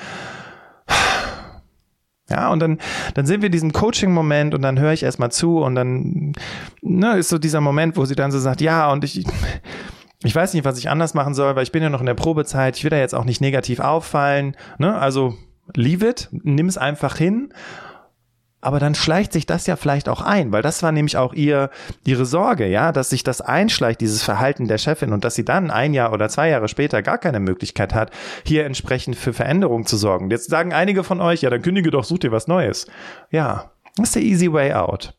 [2.30, 2.78] Ja, und dann,
[3.14, 6.32] dann sind wir in diesem Coaching-Moment und dann höre ich erstmal zu und dann
[6.80, 9.24] ne, ist so dieser Moment, wo sie dann so sagt, ja, und ich,
[10.22, 12.14] ich weiß nicht, was ich anders machen soll, weil ich bin ja noch in der
[12.14, 14.56] Probezeit, ich will da jetzt auch nicht negativ auffallen.
[14.78, 14.96] Ne?
[14.96, 15.34] Also
[15.74, 17.52] leave it, nimm es einfach hin
[18.60, 21.70] aber dann schleicht sich das ja vielleicht auch ein, weil das war nämlich auch ihr,
[22.04, 25.70] ihre Sorge, ja, dass sich das einschleicht, dieses Verhalten der Chefin und dass sie dann
[25.70, 28.10] ein Jahr oder zwei Jahre später gar keine Möglichkeit hat,
[28.44, 30.30] hier entsprechend für Veränderung zu sorgen.
[30.30, 32.86] Jetzt sagen einige von euch, ja, dann kündige doch, such dir was Neues.
[33.30, 35.14] Ja, das ist der easy way out.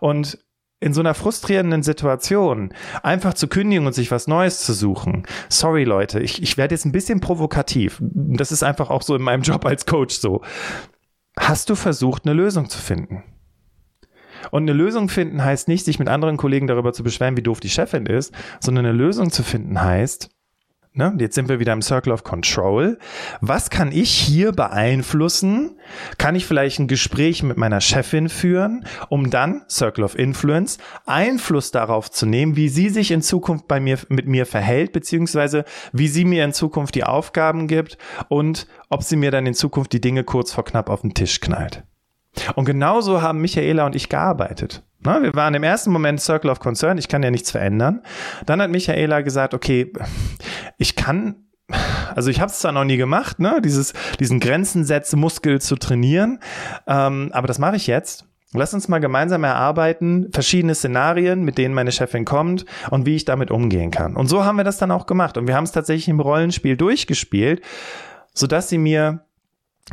[0.00, 0.38] Und
[0.80, 2.72] in so einer frustrierenden Situation
[3.02, 5.26] einfach zu kündigen und sich was Neues zu suchen.
[5.48, 7.98] Sorry Leute, ich, ich werde jetzt ein bisschen provokativ.
[8.00, 10.42] Das ist einfach auch so in meinem Job als Coach so.
[11.38, 13.22] Hast du versucht, eine Lösung zu finden?
[14.50, 17.60] Und eine Lösung finden heißt nicht, sich mit anderen Kollegen darüber zu beschweren, wie doof
[17.60, 20.30] die Chefin ist, sondern eine Lösung zu finden heißt,
[20.98, 21.14] Ne?
[21.20, 22.98] Jetzt sind wir wieder im Circle of Control.
[23.40, 25.78] Was kann ich hier beeinflussen?
[26.18, 31.70] Kann ich vielleicht ein Gespräch mit meiner Chefin führen, um dann, Circle of Influence, Einfluss
[31.70, 36.08] darauf zu nehmen, wie sie sich in Zukunft bei mir, mit mir verhält, beziehungsweise wie
[36.08, 40.00] sie mir in Zukunft die Aufgaben gibt und ob sie mir dann in Zukunft die
[40.00, 41.84] Dinge kurz vor knapp auf den Tisch knallt.
[42.56, 44.82] Und genauso haben Michaela und ich gearbeitet.
[45.08, 48.02] Na, wir waren im ersten Moment Circle of Concern, ich kann ja nichts verändern.
[48.44, 49.90] Dann hat Michaela gesagt, okay,
[50.76, 51.46] ich kann
[52.14, 56.40] also ich habe es zwar noch nie gemacht, ne, dieses, diesen Grenzensetz-Muskel zu trainieren,
[56.86, 58.26] ähm, aber das mache ich jetzt.
[58.52, 63.24] Lass uns mal gemeinsam erarbeiten, verschiedene Szenarien, mit denen meine Chefin kommt und wie ich
[63.24, 64.14] damit umgehen kann.
[64.16, 65.36] Und so haben wir das dann auch gemacht.
[65.36, 67.62] Und wir haben es tatsächlich im Rollenspiel durchgespielt,
[68.32, 69.27] sodass sie mir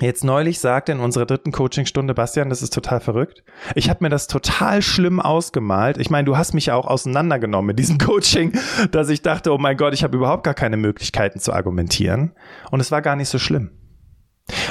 [0.01, 3.43] jetzt neulich sagte in unserer dritten Coachingstunde, Bastian, das ist total verrückt.
[3.75, 5.97] Ich habe mir das total schlimm ausgemalt.
[5.97, 8.53] Ich meine, du hast mich ja auch auseinandergenommen mit diesem Coaching,
[8.91, 12.33] dass ich dachte, oh mein Gott, ich habe überhaupt gar keine Möglichkeiten zu argumentieren.
[12.71, 13.71] Und es war gar nicht so schlimm.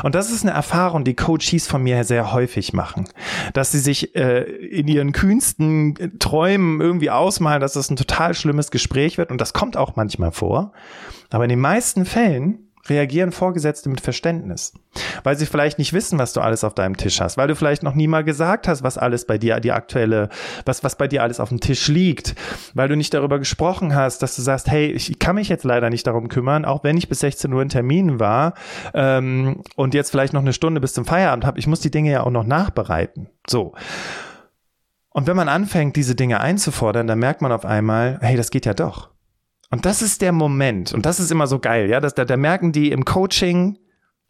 [0.05, 3.09] Und das ist eine Erfahrung, die Coaches von mir sehr häufig machen,
[3.55, 8.71] dass sie sich äh, in ihren kühnsten Träumen irgendwie ausmalen, dass das ein total schlimmes
[8.71, 10.73] Gespräch wird und das kommt auch manchmal vor.
[11.31, 14.73] Aber in den meisten Fällen reagieren Vorgesetzte mit Verständnis,
[15.23, 17.83] weil sie vielleicht nicht wissen, was du alles auf deinem Tisch hast, weil du vielleicht
[17.83, 20.29] noch nie mal gesagt hast, was alles bei dir die aktuelle,
[20.65, 22.35] was was bei dir alles auf dem Tisch liegt,
[22.75, 25.91] weil du nicht darüber gesprochen hast, dass du sagst, hey, ich kann mich jetzt leider
[25.91, 28.55] nicht darum kümmern, auch wenn ich bis 16 Uhr in Termin war
[28.93, 32.11] ähm, und jetzt vielleicht noch eine Stunde bis zum Feierabend habe, ich muss die Dinge
[32.11, 33.29] ja auch noch nachbereiten.
[33.49, 33.73] So.
[35.11, 38.67] Und wenn man anfängt, diese Dinge einzufordern, dann merkt man auf einmal, hey, das geht
[38.67, 39.14] ja doch.
[39.71, 40.93] Und das ist der Moment.
[40.93, 42.01] Und das ist immer so geil, ja.
[42.01, 43.79] dass da, da merken die im Coaching,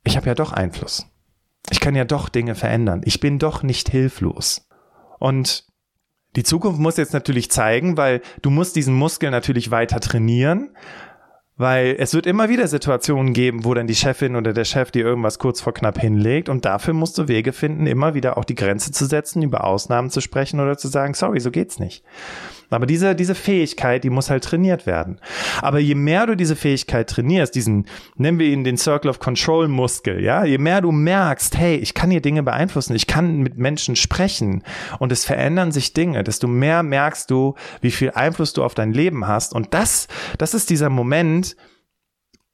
[0.04, 1.06] ich habe ja doch Einfluss.
[1.70, 3.02] Ich kann ja doch Dinge verändern.
[3.04, 4.68] Ich bin doch nicht hilflos.
[5.18, 5.66] Und
[6.36, 10.70] die Zukunft muss jetzt natürlich zeigen, weil du musst diesen Muskel natürlich weiter trainieren.
[11.56, 15.04] Weil es wird immer wieder Situationen geben, wo dann die Chefin oder der Chef dir
[15.04, 18.56] irgendwas kurz vor knapp hinlegt und dafür musst du Wege finden, immer wieder auch die
[18.56, 22.04] Grenze zu setzen, über Ausnahmen zu sprechen oder zu sagen, sorry, so geht's nicht.
[22.70, 25.18] Aber diese, diese Fähigkeit, die muss halt trainiert werden.
[25.62, 29.68] Aber je mehr du diese Fähigkeit trainierst, diesen, nennen wir ihn den Circle of Control
[29.68, 33.58] Muskel, ja, je mehr du merkst, hey, ich kann hier Dinge beeinflussen, ich kann mit
[33.58, 34.62] Menschen sprechen
[34.98, 38.92] und es verändern sich Dinge, desto mehr merkst du, wie viel Einfluss du auf dein
[38.92, 39.54] Leben hast.
[39.54, 41.56] Und das, das ist dieser Moment,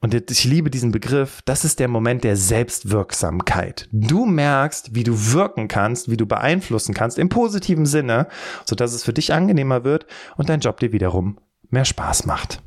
[0.03, 3.87] und ich liebe diesen Begriff, das ist der Moment der Selbstwirksamkeit.
[3.93, 8.27] Du merkst, wie du wirken kannst, wie du beeinflussen kannst, im positiven Sinne,
[8.65, 12.63] sodass es für dich angenehmer wird und dein Job dir wiederum mehr Spaß macht.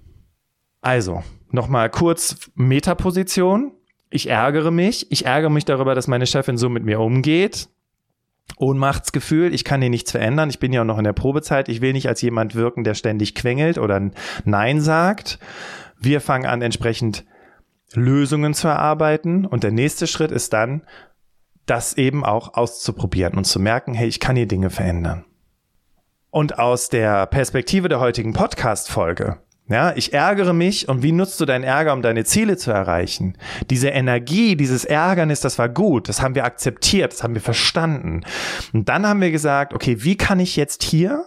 [0.81, 3.71] Also, nochmal kurz Metaposition.
[4.11, 5.11] Ich ärgere mich.
[5.11, 7.67] Ich ärgere mich darüber, dass meine Chefin so mit mir umgeht.
[8.57, 11.81] Ohnmachtsgefühl, ich kann hier nichts verändern, ich bin ja auch noch in der Probezeit, ich
[11.81, 14.11] will nicht als jemand wirken, der ständig quengelt oder
[14.45, 15.39] Nein sagt.
[16.03, 17.25] Wir fangen an, entsprechend
[17.93, 19.45] Lösungen zu erarbeiten.
[19.45, 20.83] Und der nächste Schritt ist dann,
[21.65, 25.23] das eben auch auszuprobieren und zu merken, hey, ich kann hier Dinge verändern.
[26.29, 29.39] Und aus der Perspektive der heutigen Podcast-Folge,
[29.69, 33.37] ja, ich ärgere mich und wie nutzt du deinen Ärger, um deine Ziele zu erreichen?
[33.69, 38.25] Diese Energie, dieses Ärgernis, das war gut, das haben wir akzeptiert, das haben wir verstanden.
[38.73, 41.23] Und dann haben wir gesagt, okay, wie kann ich jetzt hier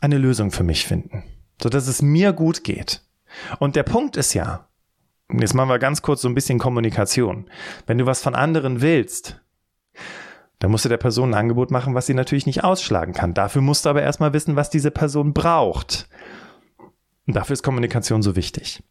[0.00, 1.22] eine Lösung für mich finden,
[1.62, 3.03] so dass es mir gut geht?
[3.58, 4.68] Und der Punkt ist ja,
[5.30, 7.48] jetzt machen wir ganz kurz so ein bisschen Kommunikation.
[7.86, 9.40] Wenn du was von anderen willst,
[10.58, 13.34] dann musst du der Person ein Angebot machen, was sie natürlich nicht ausschlagen kann.
[13.34, 16.08] Dafür musst du aber erstmal wissen, was diese Person braucht.
[17.26, 18.82] Und dafür ist Kommunikation so wichtig.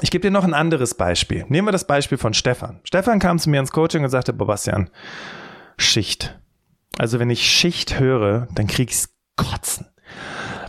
[0.00, 1.44] Ich gebe dir noch ein anderes Beispiel.
[1.48, 2.80] Nehmen wir das Beispiel von Stefan.
[2.84, 4.90] Stefan kam zu mir ins Coaching und sagte, Bastian,
[5.76, 6.38] Schicht.
[6.98, 9.86] Also wenn ich Schicht höre, dann krieg ich's kotzen.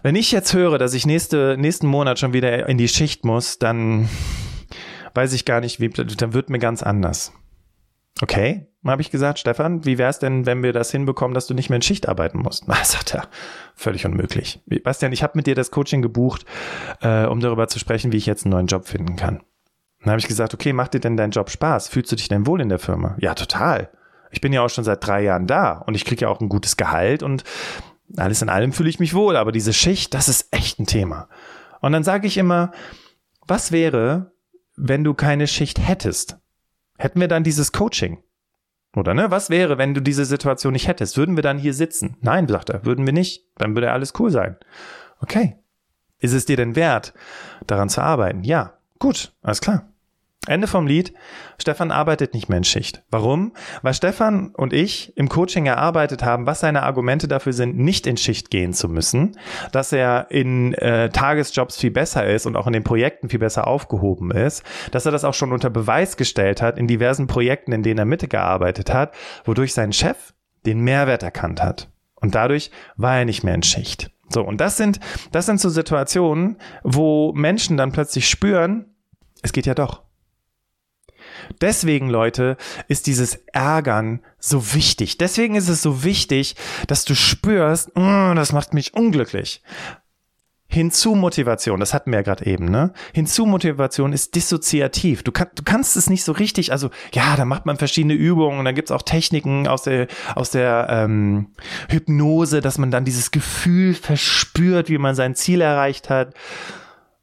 [0.06, 3.58] Wenn ich jetzt höre, dass ich nächste, nächsten Monat schon wieder in die Schicht muss,
[3.58, 4.08] dann
[5.16, 7.34] weiß ich gar nicht, wie, dann wird mir ganz anders.
[8.22, 11.56] Okay, habe ich gesagt, Stefan, wie wäre es denn, wenn wir das hinbekommen, dass du
[11.56, 12.68] nicht mehr in Schicht arbeiten musst?
[12.68, 13.28] Na, sagt er,
[13.74, 14.62] völlig unmöglich.
[14.84, 16.46] Bastian, ich habe mit dir das Coaching gebucht,
[17.02, 19.42] äh, um darüber zu sprechen, wie ich jetzt einen neuen Job finden kann.
[20.02, 21.88] Dann habe ich gesagt, okay, macht dir denn dein Job Spaß?
[21.88, 23.16] Fühlst du dich denn wohl in der Firma?
[23.22, 23.90] Ja, total.
[24.30, 26.50] Ich bin ja auch schon seit drei Jahren da und ich kriege ja auch ein
[26.50, 27.44] gutes Gehalt und
[28.18, 31.28] alles in allem fühle ich mich wohl, aber diese Schicht, das ist echt ein Thema.
[31.82, 32.72] Und dann sage ich immer,
[33.48, 34.32] was wäre,
[34.76, 36.38] wenn du keine Schicht hättest?
[36.98, 38.20] Hätten wir dann dieses Coaching?
[38.96, 39.30] Oder ne?
[39.30, 41.18] Was wäre, wenn du diese Situation nicht hättest?
[41.18, 42.18] Würden wir dann hier sitzen?
[42.22, 43.44] Nein, sagt er, würden wir nicht.
[43.58, 44.58] Dann würde alles cool sein.
[45.20, 45.58] Okay.
[46.20, 47.14] Ist es dir denn wert,
[47.68, 48.44] daran zu arbeiten?
[48.44, 48.74] Ja.
[49.00, 49.90] Gut, alles klar.
[50.48, 51.14] Ende vom Lied.
[51.58, 53.04] Stefan arbeitet nicht mehr in Schicht.
[53.10, 53.54] Warum?
[53.82, 58.18] Weil Stefan und ich im Coaching erarbeitet haben, was seine Argumente dafür sind, nicht in
[58.18, 59.38] Schicht gehen zu müssen,
[59.72, 63.68] dass er in äh, Tagesjobs viel besser ist und auch in den Projekten viel besser
[63.68, 67.84] aufgehoben ist, dass er das auch schon unter Beweis gestellt hat in diversen Projekten, in
[67.84, 69.14] denen er mitgearbeitet hat,
[69.46, 70.34] wodurch sein Chef
[70.66, 71.90] den Mehrwert erkannt hat.
[72.16, 74.12] Und dadurch war er nicht mehr in Schicht.
[74.30, 75.00] So, und das sind,
[75.32, 78.88] das sind so Situationen, wo Menschen dann plötzlich spüren,
[79.44, 80.05] es geht ja doch.
[81.62, 85.18] Deswegen, Leute, ist dieses Ärgern so wichtig.
[85.18, 86.56] Deswegen ist es so wichtig,
[86.88, 89.62] dass du spürst, oh, das macht mich unglücklich.
[90.68, 92.92] Hinzu Motivation, das hatten wir ja gerade eben, ne?
[93.14, 95.24] Hinzu Motivation ist dissoziativ.
[95.24, 98.60] Du, kann, du kannst es nicht so richtig, also ja, da macht man verschiedene Übungen
[98.60, 101.54] und da gibt's auch Techniken aus der, aus der ähm,
[101.90, 106.34] Hypnose, dass man dann dieses Gefühl verspürt, wie man sein Ziel erreicht hat.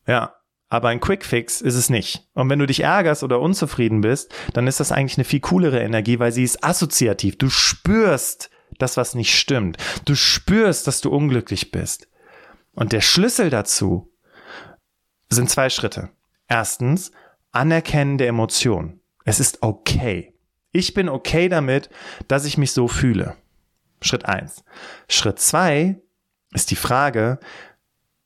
[0.07, 0.35] Ja,
[0.73, 2.27] aber ein Quickfix ist es nicht.
[2.33, 5.83] Und wenn du dich ärgerst oder unzufrieden bist, dann ist das eigentlich eine viel coolere
[5.83, 7.37] Energie, weil sie ist assoziativ.
[7.37, 9.77] Du spürst das, was nicht stimmt.
[10.07, 12.09] Du spürst, dass du unglücklich bist.
[12.73, 14.11] Und der Schlüssel dazu
[15.29, 16.09] sind zwei Schritte.
[16.49, 17.13] Erstens,
[17.51, 18.99] Anerkennen der Emotion.
[19.27, 20.33] Es ist okay.
[20.71, 21.91] Ich bin okay damit,
[22.29, 23.37] dass ich mich so fühle.
[24.01, 24.65] Schritt eins.
[25.07, 26.01] Schritt zwei
[26.55, 27.41] ist die Frage,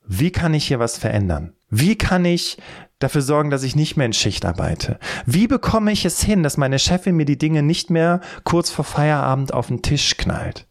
[0.06, 1.56] wie kann ich hier was verändern?
[1.68, 2.58] Wie kann ich
[2.98, 4.98] dafür sorgen, dass ich nicht mehr in Schicht arbeite?
[5.26, 8.84] Wie bekomme ich es hin, dass meine Chefin mir die Dinge nicht mehr kurz vor
[8.84, 10.66] Feierabend auf den Tisch knallt?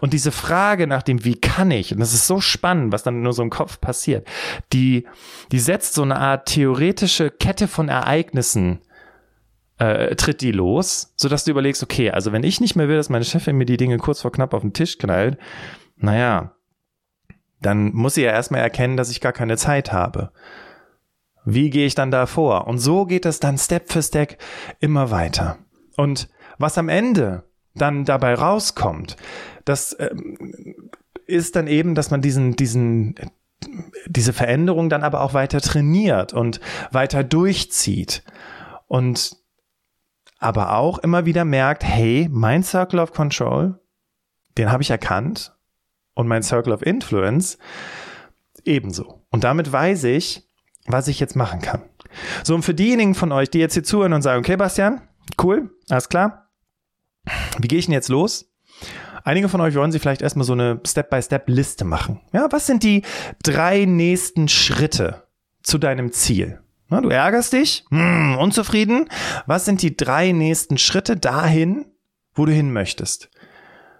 [0.00, 3.22] Und diese Frage nach dem, wie kann ich, und das ist so spannend, was dann
[3.22, 4.26] nur so im Kopf passiert,
[4.72, 5.06] die,
[5.52, 8.80] die setzt so eine Art theoretische Kette von Ereignissen,
[9.78, 13.10] äh, tritt die los, sodass du überlegst, okay, also wenn ich nicht mehr will, dass
[13.10, 15.36] meine Chefin mir die Dinge kurz vor knapp auf den Tisch knallt,
[15.96, 16.54] naja,
[17.64, 20.30] dann muss sie ja erstmal erkennen, dass ich gar keine Zeit habe.
[21.44, 22.66] Wie gehe ich dann da vor?
[22.66, 24.36] Und so geht es dann Step für Step
[24.80, 25.58] immer weiter.
[25.96, 29.16] Und was am Ende dann dabei rauskommt,
[29.64, 30.36] das ähm,
[31.26, 33.14] ist dann eben, dass man diesen, diesen,
[34.06, 36.60] diese Veränderung dann aber auch weiter trainiert und
[36.92, 38.22] weiter durchzieht.
[38.86, 39.36] Und
[40.38, 43.80] aber auch immer wieder merkt, hey, mein Circle of Control,
[44.58, 45.53] den habe ich erkannt
[46.14, 47.58] und mein Circle of Influence
[48.64, 49.22] ebenso.
[49.30, 50.48] Und damit weiß ich,
[50.86, 51.82] was ich jetzt machen kann.
[52.42, 55.00] So, und für diejenigen von euch, die jetzt hier zuhören und sagen, okay, Bastian,
[55.42, 56.50] cool, alles klar.
[57.58, 58.50] Wie gehe ich denn jetzt los?
[59.24, 62.20] Einige von euch wollen sich vielleicht erstmal so eine Step-by-Step-Liste machen.
[62.32, 63.02] Ja, was sind die
[63.42, 65.22] drei nächsten Schritte
[65.62, 66.60] zu deinem Ziel?
[66.88, 69.08] Na, du ärgerst dich, hm, unzufrieden.
[69.46, 71.86] Was sind die drei nächsten Schritte dahin,
[72.34, 73.30] wo du hin möchtest?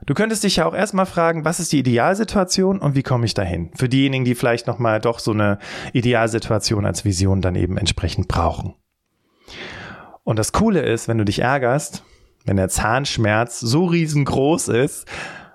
[0.07, 3.33] Du könntest dich ja auch erstmal fragen, was ist die Idealsituation und wie komme ich
[3.33, 3.71] dahin?
[3.75, 5.59] Für diejenigen, die vielleicht nochmal doch so eine
[5.95, 8.75] Idealsituation als Vision dann eben entsprechend brauchen.
[10.23, 12.03] Und das Coole ist, wenn du dich ärgerst,
[12.45, 15.07] wenn der Zahnschmerz so riesengroß ist,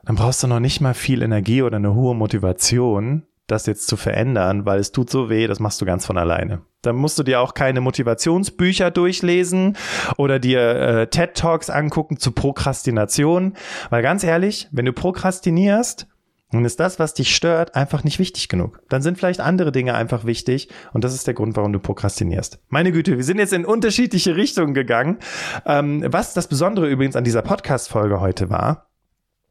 [0.03, 3.97] dann brauchst du noch nicht mal viel Energie oder eine hohe Motivation, das jetzt zu
[3.97, 6.61] verändern, weil es tut so weh, das machst du ganz von alleine.
[6.81, 9.75] Da musst du dir auch keine Motivationsbücher durchlesen
[10.17, 13.55] oder dir äh, TED Talks angucken zu Prokrastination,
[13.89, 16.07] weil ganz ehrlich, wenn du prokrastinierst,
[16.51, 18.81] dann ist das, was dich stört, einfach nicht wichtig genug.
[18.89, 22.59] Dann sind vielleicht andere Dinge einfach wichtig und das ist der Grund, warum du prokrastinierst.
[22.69, 25.19] Meine Güte, wir sind jetzt in unterschiedliche Richtungen gegangen.
[25.65, 28.88] Ähm, was das Besondere übrigens an dieser Podcast-Folge heute war,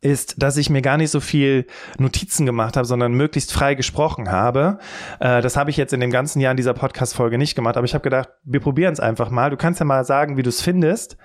[0.01, 1.67] ist, dass ich mir gar nicht so viel
[1.99, 4.79] Notizen gemacht habe, sondern möglichst frei gesprochen habe.
[5.19, 7.85] Äh, das habe ich jetzt in dem ganzen Jahr in dieser Podcast-Folge nicht gemacht, aber
[7.85, 9.51] ich habe gedacht, wir probieren es einfach mal.
[9.51, 11.17] Du kannst ja mal sagen, wie du es findest.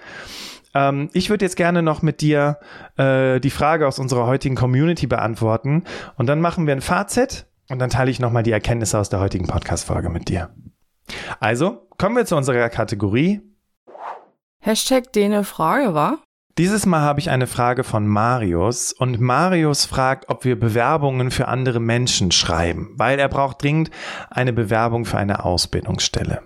[0.73, 2.59] Ähm, ich würde jetzt gerne noch mit dir
[2.97, 5.83] äh, die Frage aus unserer heutigen Community beantworten
[6.15, 9.19] und dann machen wir ein Fazit und dann teile ich nochmal die Erkenntnisse aus der
[9.19, 10.49] heutigen Podcast-Folge mit dir.
[11.39, 13.41] Also, kommen wir zu unserer Kategorie.
[14.59, 16.23] Hashtag Dene Frage war?
[16.59, 21.47] Dieses Mal habe ich eine Frage von Marius und Marius fragt, ob wir Bewerbungen für
[21.47, 23.89] andere Menschen schreiben, weil er braucht dringend
[24.29, 26.43] eine Bewerbung für eine Ausbildungsstelle.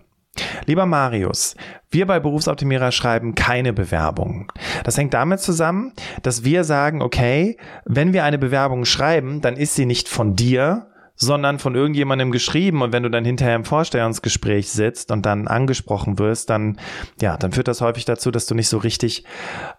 [0.65, 1.57] Lieber Marius,
[1.89, 4.47] wir bei Berufsoptimierer schreiben keine Bewerbungen.
[4.85, 5.91] Das hängt damit zusammen,
[6.23, 10.87] dass wir sagen, okay, wenn wir eine Bewerbung schreiben, dann ist sie nicht von dir,
[11.17, 16.19] sondern von irgendjemandem geschrieben und wenn du dann hinterher im Vorstellungsgespräch sitzt und dann angesprochen
[16.19, 16.79] wirst, dann
[17.19, 19.25] ja, dann führt das häufig dazu, dass du nicht so richtig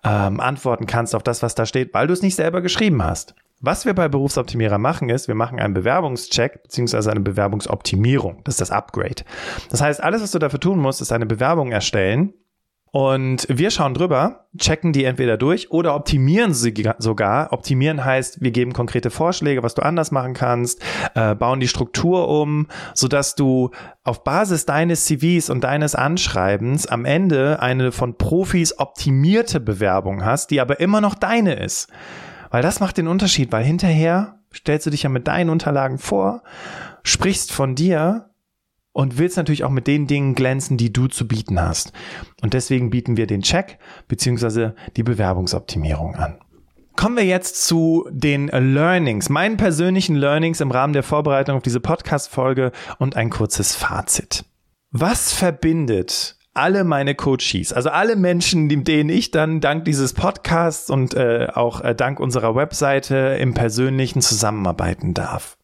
[0.05, 3.35] ähm, antworten kannst auf das, was da steht, weil du es nicht selber geschrieben hast.
[3.61, 8.43] Was wir bei Berufsoptimierer machen, ist, wir machen einen Bewerbungscheck beziehungsweise eine Bewerbungsoptimierung.
[8.45, 9.25] Das ist das Upgrade.
[9.71, 12.35] Das heißt, alles, was du dafür tun musst, ist eine Bewerbung erstellen
[12.99, 17.53] und wir schauen drüber, checken die entweder durch oder optimieren sie sogar.
[17.53, 20.83] Optimieren heißt, wir geben konkrete Vorschläge, was du anders machen kannst,
[21.15, 23.71] äh, bauen die Struktur um, sodass du
[24.03, 30.51] auf Basis deines CVs und deines Anschreibens am Ende eine von Profis optimierte Bewerbung hast,
[30.51, 31.87] die aber immer noch deine ist.
[32.51, 36.43] Weil das macht den Unterschied, weil hinterher stellst du dich ja mit deinen Unterlagen vor,
[37.05, 38.29] sprichst von dir
[38.99, 41.93] und willst natürlich auch mit den Dingen glänzen, die du zu bieten hast.
[42.43, 43.79] Und deswegen bieten wir den Check
[44.09, 46.39] beziehungsweise die Bewerbungsoptimierung an.
[46.97, 51.79] Kommen wir jetzt zu den Learnings, meinen persönlichen Learnings im Rahmen der Vorbereitung auf diese
[51.79, 54.45] Podcast-Folge und ein kurzes Fazit.
[54.91, 61.15] Was verbindet alle meine Coaches, also alle Menschen, denen ich dann dank dieses Podcasts und
[61.15, 65.57] äh, auch äh, dank unserer Webseite im persönlichen zusammenarbeiten darf.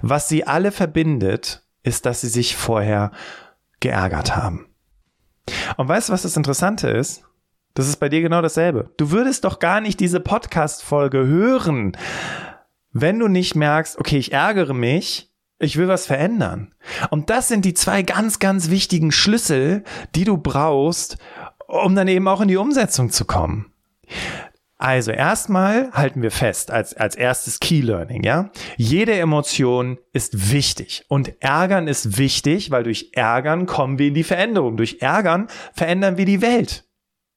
[0.00, 3.12] Was sie alle verbindet, ist, dass sie sich vorher
[3.80, 4.66] geärgert haben.
[5.76, 7.24] Und weißt du, was das Interessante ist?
[7.74, 8.90] Das ist bei dir genau dasselbe.
[8.96, 11.96] Du würdest doch gar nicht diese Podcast-Folge hören,
[12.92, 16.74] wenn du nicht merkst, okay, ich ärgere mich, ich will was verändern.
[17.10, 21.16] Und das sind die zwei ganz, ganz wichtigen Schlüssel, die du brauchst,
[21.66, 23.72] um dann eben auch in die Umsetzung zu kommen.
[24.82, 28.50] Also erstmal halten wir fest als, als erstes Key Learning, ja.
[28.76, 34.24] Jede Emotion ist wichtig und Ärgern ist wichtig, weil durch Ärgern kommen wir in die
[34.24, 34.76] Veränderung.
[34.76, 36.84] Durch Ärgern verändern wir die Welt.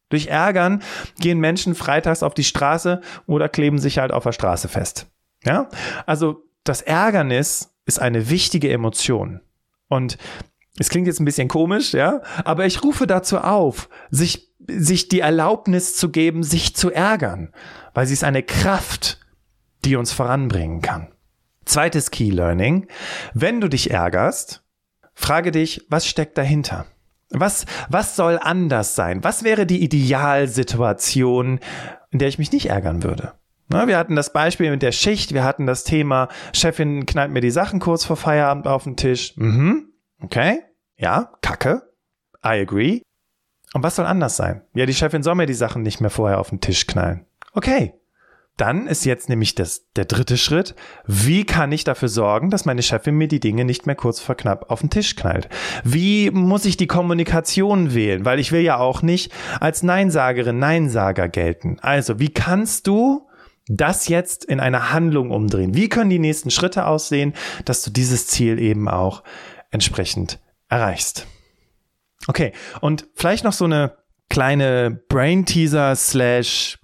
[0.09, 0.81] Durch Ärgern
[1.19, 5.05] gehen Menschen freitags auf die Straße oder kleben sich halt auf der Straße fest.
[5.43, 5.69] Ja.
[6.07, 9.39] Also das Ärgernis ist eine wichtige Emotion.
[9.87, 10.17] Und
[10.79, 15.19] es klingt jetzt ein bisschen komisch, ja, aber ich rufe dazu auf, sich sich die
[15.19, 17.53] Erlaubnis zu geben, sich zu ärgern,
[17.93, 19.19] weil sie ist eine Kraft,
[19.83, 21.09] die uns voranbringen kann.
[21.65, 22.87] Zweites Key Learning.
[23.33, 24.63] Wenn du dich ärgerst,
[25.13, 26.85] frage dich, was steckt dahinter?
[27.29, 29.23] Was, was soll anders sein?
[29.23, 31.59] Was wäre die Idealsituation,
[32.11, 33.33] in der ich mich nicht ärgern würde?
[33.67, 37.41] Na, wir hatten das Beispiel mit der Schicht, wir hatten das Thema, Chefin knallt mir
[37.41, 39.35] die Sachen kurz vor Feierabend auf den Tisch.
[39.37, 39.89] Mhm.
[40.21, 40.59] Okay.
[40.97, 41.81] Ja, kacke.
[42.45, 43.01] I agree.
[43.75, 44.61] Und was soll anders sein?
[44.73, 47.25] Ja, die Chefin soll mir die Sachen nicht mehr vorher auf den Tisch knallen.
[47.51, 47.93] Okay.
[48.55, 50.75] Dann ist jetzt nämlich das, der dritte Schritt.
[51.07, 54.35] Wie kann ich dafür sorgen, dass meine Chefin mir die Dinge nicht mehr kurz vor
[54.35, 55.49] knapp auf den Tisch knallt?
[55.83, 58.23] Wie muss ich die Kommunikation wählen?
[58.23, 61.77] Weil ich will ja auch nicht als Neinsagerin, Neinsager gelten.
[61.81, 63.27] Also, wie kannst du
[63.67, 65.75] das jetzt in eine Handlung umdrehen?
[65.75, 67.33] Wie können die nächsten Schritte aussehen,
[67.65, 69.21] dass du dieses Ziel eben auch
[69.69, 71.27] entsprechend erreichst?
[72.27, 73.97] Okay, und vielleicht noch so eine
[74.29, 76.79] kleine Brain-Teaser slash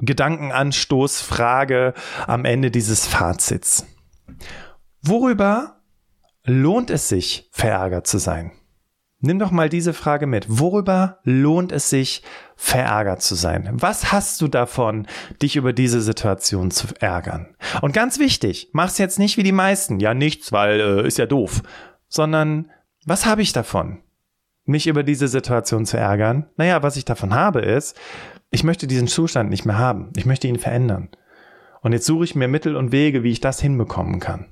[0.00, 1.94] Gedankenanstoßfrage
[2.26, 3.86] am Ende dieses Fazits.
[5.02, 5.80] Worüber
[6.44, 8.52] lohnt es sich, verärgert zu sein?
[9.20, 10.46] Nimm doch mal diese Frage mit.
[10.48, 12.22] Worüber lohnt es sich,
[12.54, 13.68] verärgert zu sein?
[13.72, 15.08] Was hast du davon,
[15.42, 17.56] dich über diese Situation zu ärgern?
[17.82, 19.98] Und ganz wichtig, mach's jetzt nicht wie die meisten.
[19.98, 21.62] Ja, nichts, weil äh, ist ja doof.
[22.08, 22.70] Sondern,
[23.04, 24.02] was habe ich davon?
[24.68, 26.46] Mich über diese Situation zu ärgern.
[26.56, 27.98] Naja, was ich davon habe ist,
[28.50, 30.12] ich möchte diesen Zustand nicht mehr haben.
[30.16, 31.08] Ich möchte ihn verändern.
[31.80, 34.46] Und jetzt suche ich mir Mittel und Wege, wie ich das hinbekommen kann.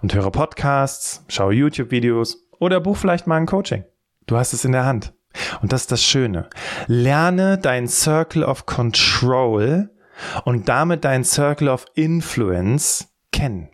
[0.00, 3.84] Und höre Podcasts, schaue YouTube-Videos oder buch vielleicht mal ein Coaching.
[4.26, 5.14] Du hast es in der Hand.
[5.62, 6.48] Und das ist das Schöne.
[6.86, 9.90] Lerne dein Circle of Control
[10.44, 13.70] und damit dein Circle of Influence kennen.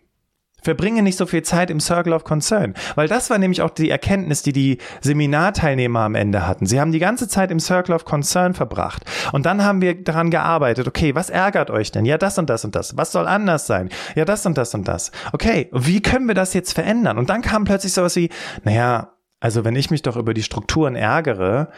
[0.61, 3.89] Verbringe nicht so viel Zeit im Circle of Concern, weil das war nämlich auch die
[3.89, 6.65] Erkenntnis, die die Seminarteilnehmer am Ende hatten.
[6.65, 10.29] Sie haben die ganze Zeit im Circle of Concern verbracht und dann haben wir daran
[10.29, 12.05] gearbeitet, okay, was ärgert euch denn?
[12.05, 12.97] Ja, das und das und das.
[12.97, 13.89] Was soll anders sein?
[14.15, 15.11] Ja, das und das und das.
[15.33, 17.17] Okay, wie können wir das jetzt verändern?
[17.17, 18.29] Und dann kam plötzlich sowas wie,
[18.63, 21.69] naja, also wenn ich mich doch über die Strukturen ärgere,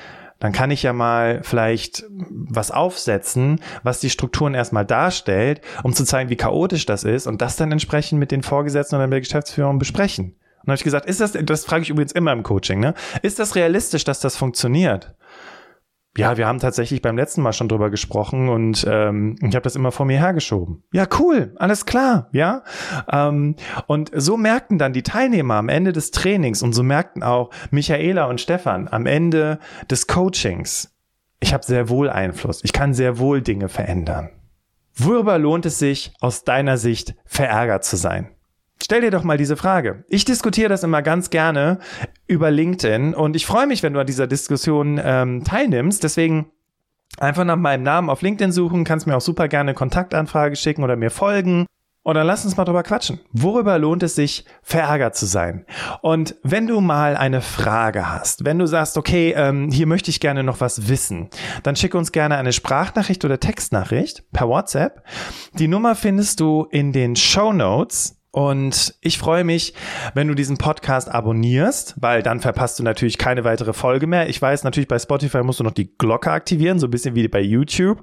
[0.41, 6.03] dann kann ich ja mal vielleicht was aufsetzen, was die Strukturen erstmal darstellt, um zu
[6.03, 9.21] zeigen, wie chaotisch das ist und das dann entsprechend mit den Vorgesetzten oder mit der
[9.21, 10.25] Geschäftsführung besprechen.
[10.25, 12.93] Und dann habe ich gesagt, ist das, das frage ich übrigens immer im Coaching, ne?
[13.21, 15.13] Ist das realistisch, dass das funktioniert?
[16.17, 19.77] Ja, wir haben tatsächlich beim letzten Mal schon drüber gesprochen und ähm, ich habe das
[19.77, 20.83] immer vor mir hergeschoben.
[20.91, 22.63] Ja, cool, alles klar, ja.
[23.09, 23.55] Ähm,
[23.87, 28.25] und so merkten dann die Teilnehmer am Ende des Trainings und so merkten auch Michaela
[28.25, 29.59] und Stefan am Ende
[29.89, 30.93] des Coachings,
[31.39, 34.31] ich habe sehr wohl Einfluss, ich kann sehr wohl Dinge verändern.
[34.93, 38.31] Worüber lohnt es sich, aus deiner Sicht verärgert zu sein?
[38.81, 40.03] Stell dir doch mal diese Frage.
[40.09, 41.79] Ich diskutiere das immer ganz gerne
[42.27, 46.03] über LinkedIn und ich freue mich, wenn du an dieser Diskussion ähm, teilnimmst.
[46.03, 46.47] Deswegen
[47.19, 50.95] einfach nach meinem Namen auf LinkedIn suchen, kannst mir auch super gerne Kontaktanfrage schicken oder
[50.95, 51.67] mir folgen.
[52.03, 53.19] Und dann lass uns mal drüber quatschen.
[53.31, 55.67] Worüber lohnt es sich, verärgert zu sein?
[56.01, 60.19] Und wenn du mal eine Frage hast, wenn du sagst, okay, ähm, hier möchte ich
[60.19, 61.29] gerne noch was wissen,
[61.61, 65.03] dann schick uns gerne eine Sprachnachricht oder Textnachricht per WhatsApp.
[65.53, 69.73] Die Nummer findest du in den Show Notes und ich freue mich,
[70.13, 74.29] wenn du diesen Podcast abonnierst, weil dann verpasst du natürlich keine weitere Folge mehr.
[74.29, 77.27] Ich weiß natürlich, bei Spotify musst du noch die Glocke aktivieren, so ein bisschen wie
[77.27, 78.01] bei YouTube.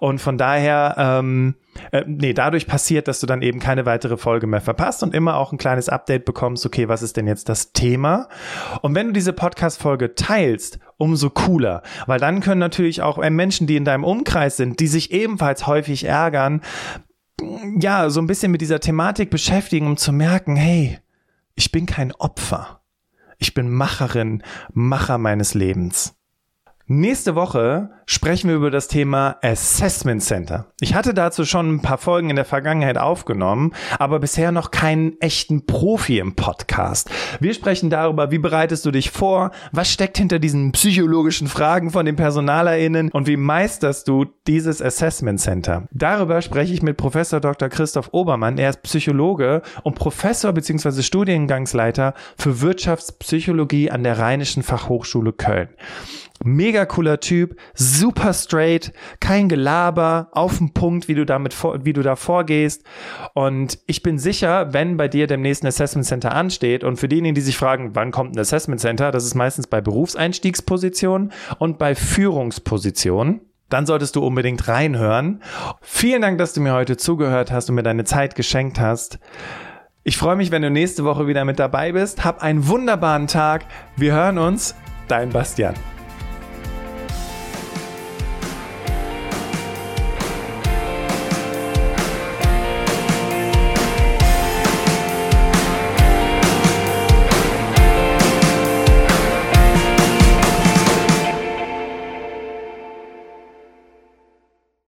[0.00, 1.54] Und von daher, ähm,
[1.92, 5.36] äh, nee, dadurch passiert, dass du dann eben keine weitere Folge mehr verpasst und immer
[5.36, 8.28] auch ein kleines Update bekommst, okay, was ist denn jetzt das Thema?
[8.82, 13.68] Und wenn du diese Podcast-Folge teilst, umso cooler, weil dann können natürlich auch äh, Menschen,
[13.68, 16.62] die in deinem Umkreis sind, die sich ebenfalls häufig ärgern,
[17.80, 20.98] ja, so ein bisschen mit dieser Thematik beschäftigen, um zu merken, hey,
[21.54, 22.82] ich bin kein Opfer.
[23.38, 26.17] Ich bin Macherin, Macher meines Lebens.
[26.90, 30.68] Nächste Woche sprechen wir über das Thema Assessment Center.
[30.80, 35.20] Ich hatte dazu schon ein paar Folgen in der Vergangenheit aufgenommen, aber bisher noch keinen
[35.20, 37.10] echten Profi im Podcast.
[37.40, 42.06] Wir sprechen darüber, wie bereitest du dich vor, was steckt hinter diesen psychologischen Fragen von
[42.06, 45.88] den PersonalerInnen und wie meisterst du dieses Assessment Center.
[45.90, 47.68] Darüber spreche ich mit Professor Dr.
[47.68, 48.56] Christoph Obermann.
[48.56, 51.02] Er ist Psychologe und Professor bzw.
[51.02, 55.68] Studiengangsleiter für Wirtschaftspsychologie an der Rheinischen Fachhochschule Köln.
[56.44, 61.92] Mega cooler Typ, super straight, kein Gelaber, auf den Punkt, wie du damit vor, wie
[61.92, 62.84] du da vorgehst.
[63.34, 67.34] Und ich bin sicher, wenn bei dir demnächst ein Assessment Center ansteht und für diejenigen,
[67.34, 71.94] die sich fragen, wann kommt ein Assessment Center, das ist meistens bei Berufseinstiegspositionen und bei
[71.94, 75.42] Führungspositionen dann solltest du unbedingt reinhören.
[75.82, 79.18] Vielen Dank, dass du mir heute zugehört hast und mir deine Zeit geschenkt hast.
[80.04, 82.24] Ich freue mich, wenn du nächste Woche wieder mit dabei bist.
[82.24, 83.66] Hab einen wunderbaren Tag.
[83.96, 84.74] Wir hören uns.
[85.06, 85.74] Dein Bastian.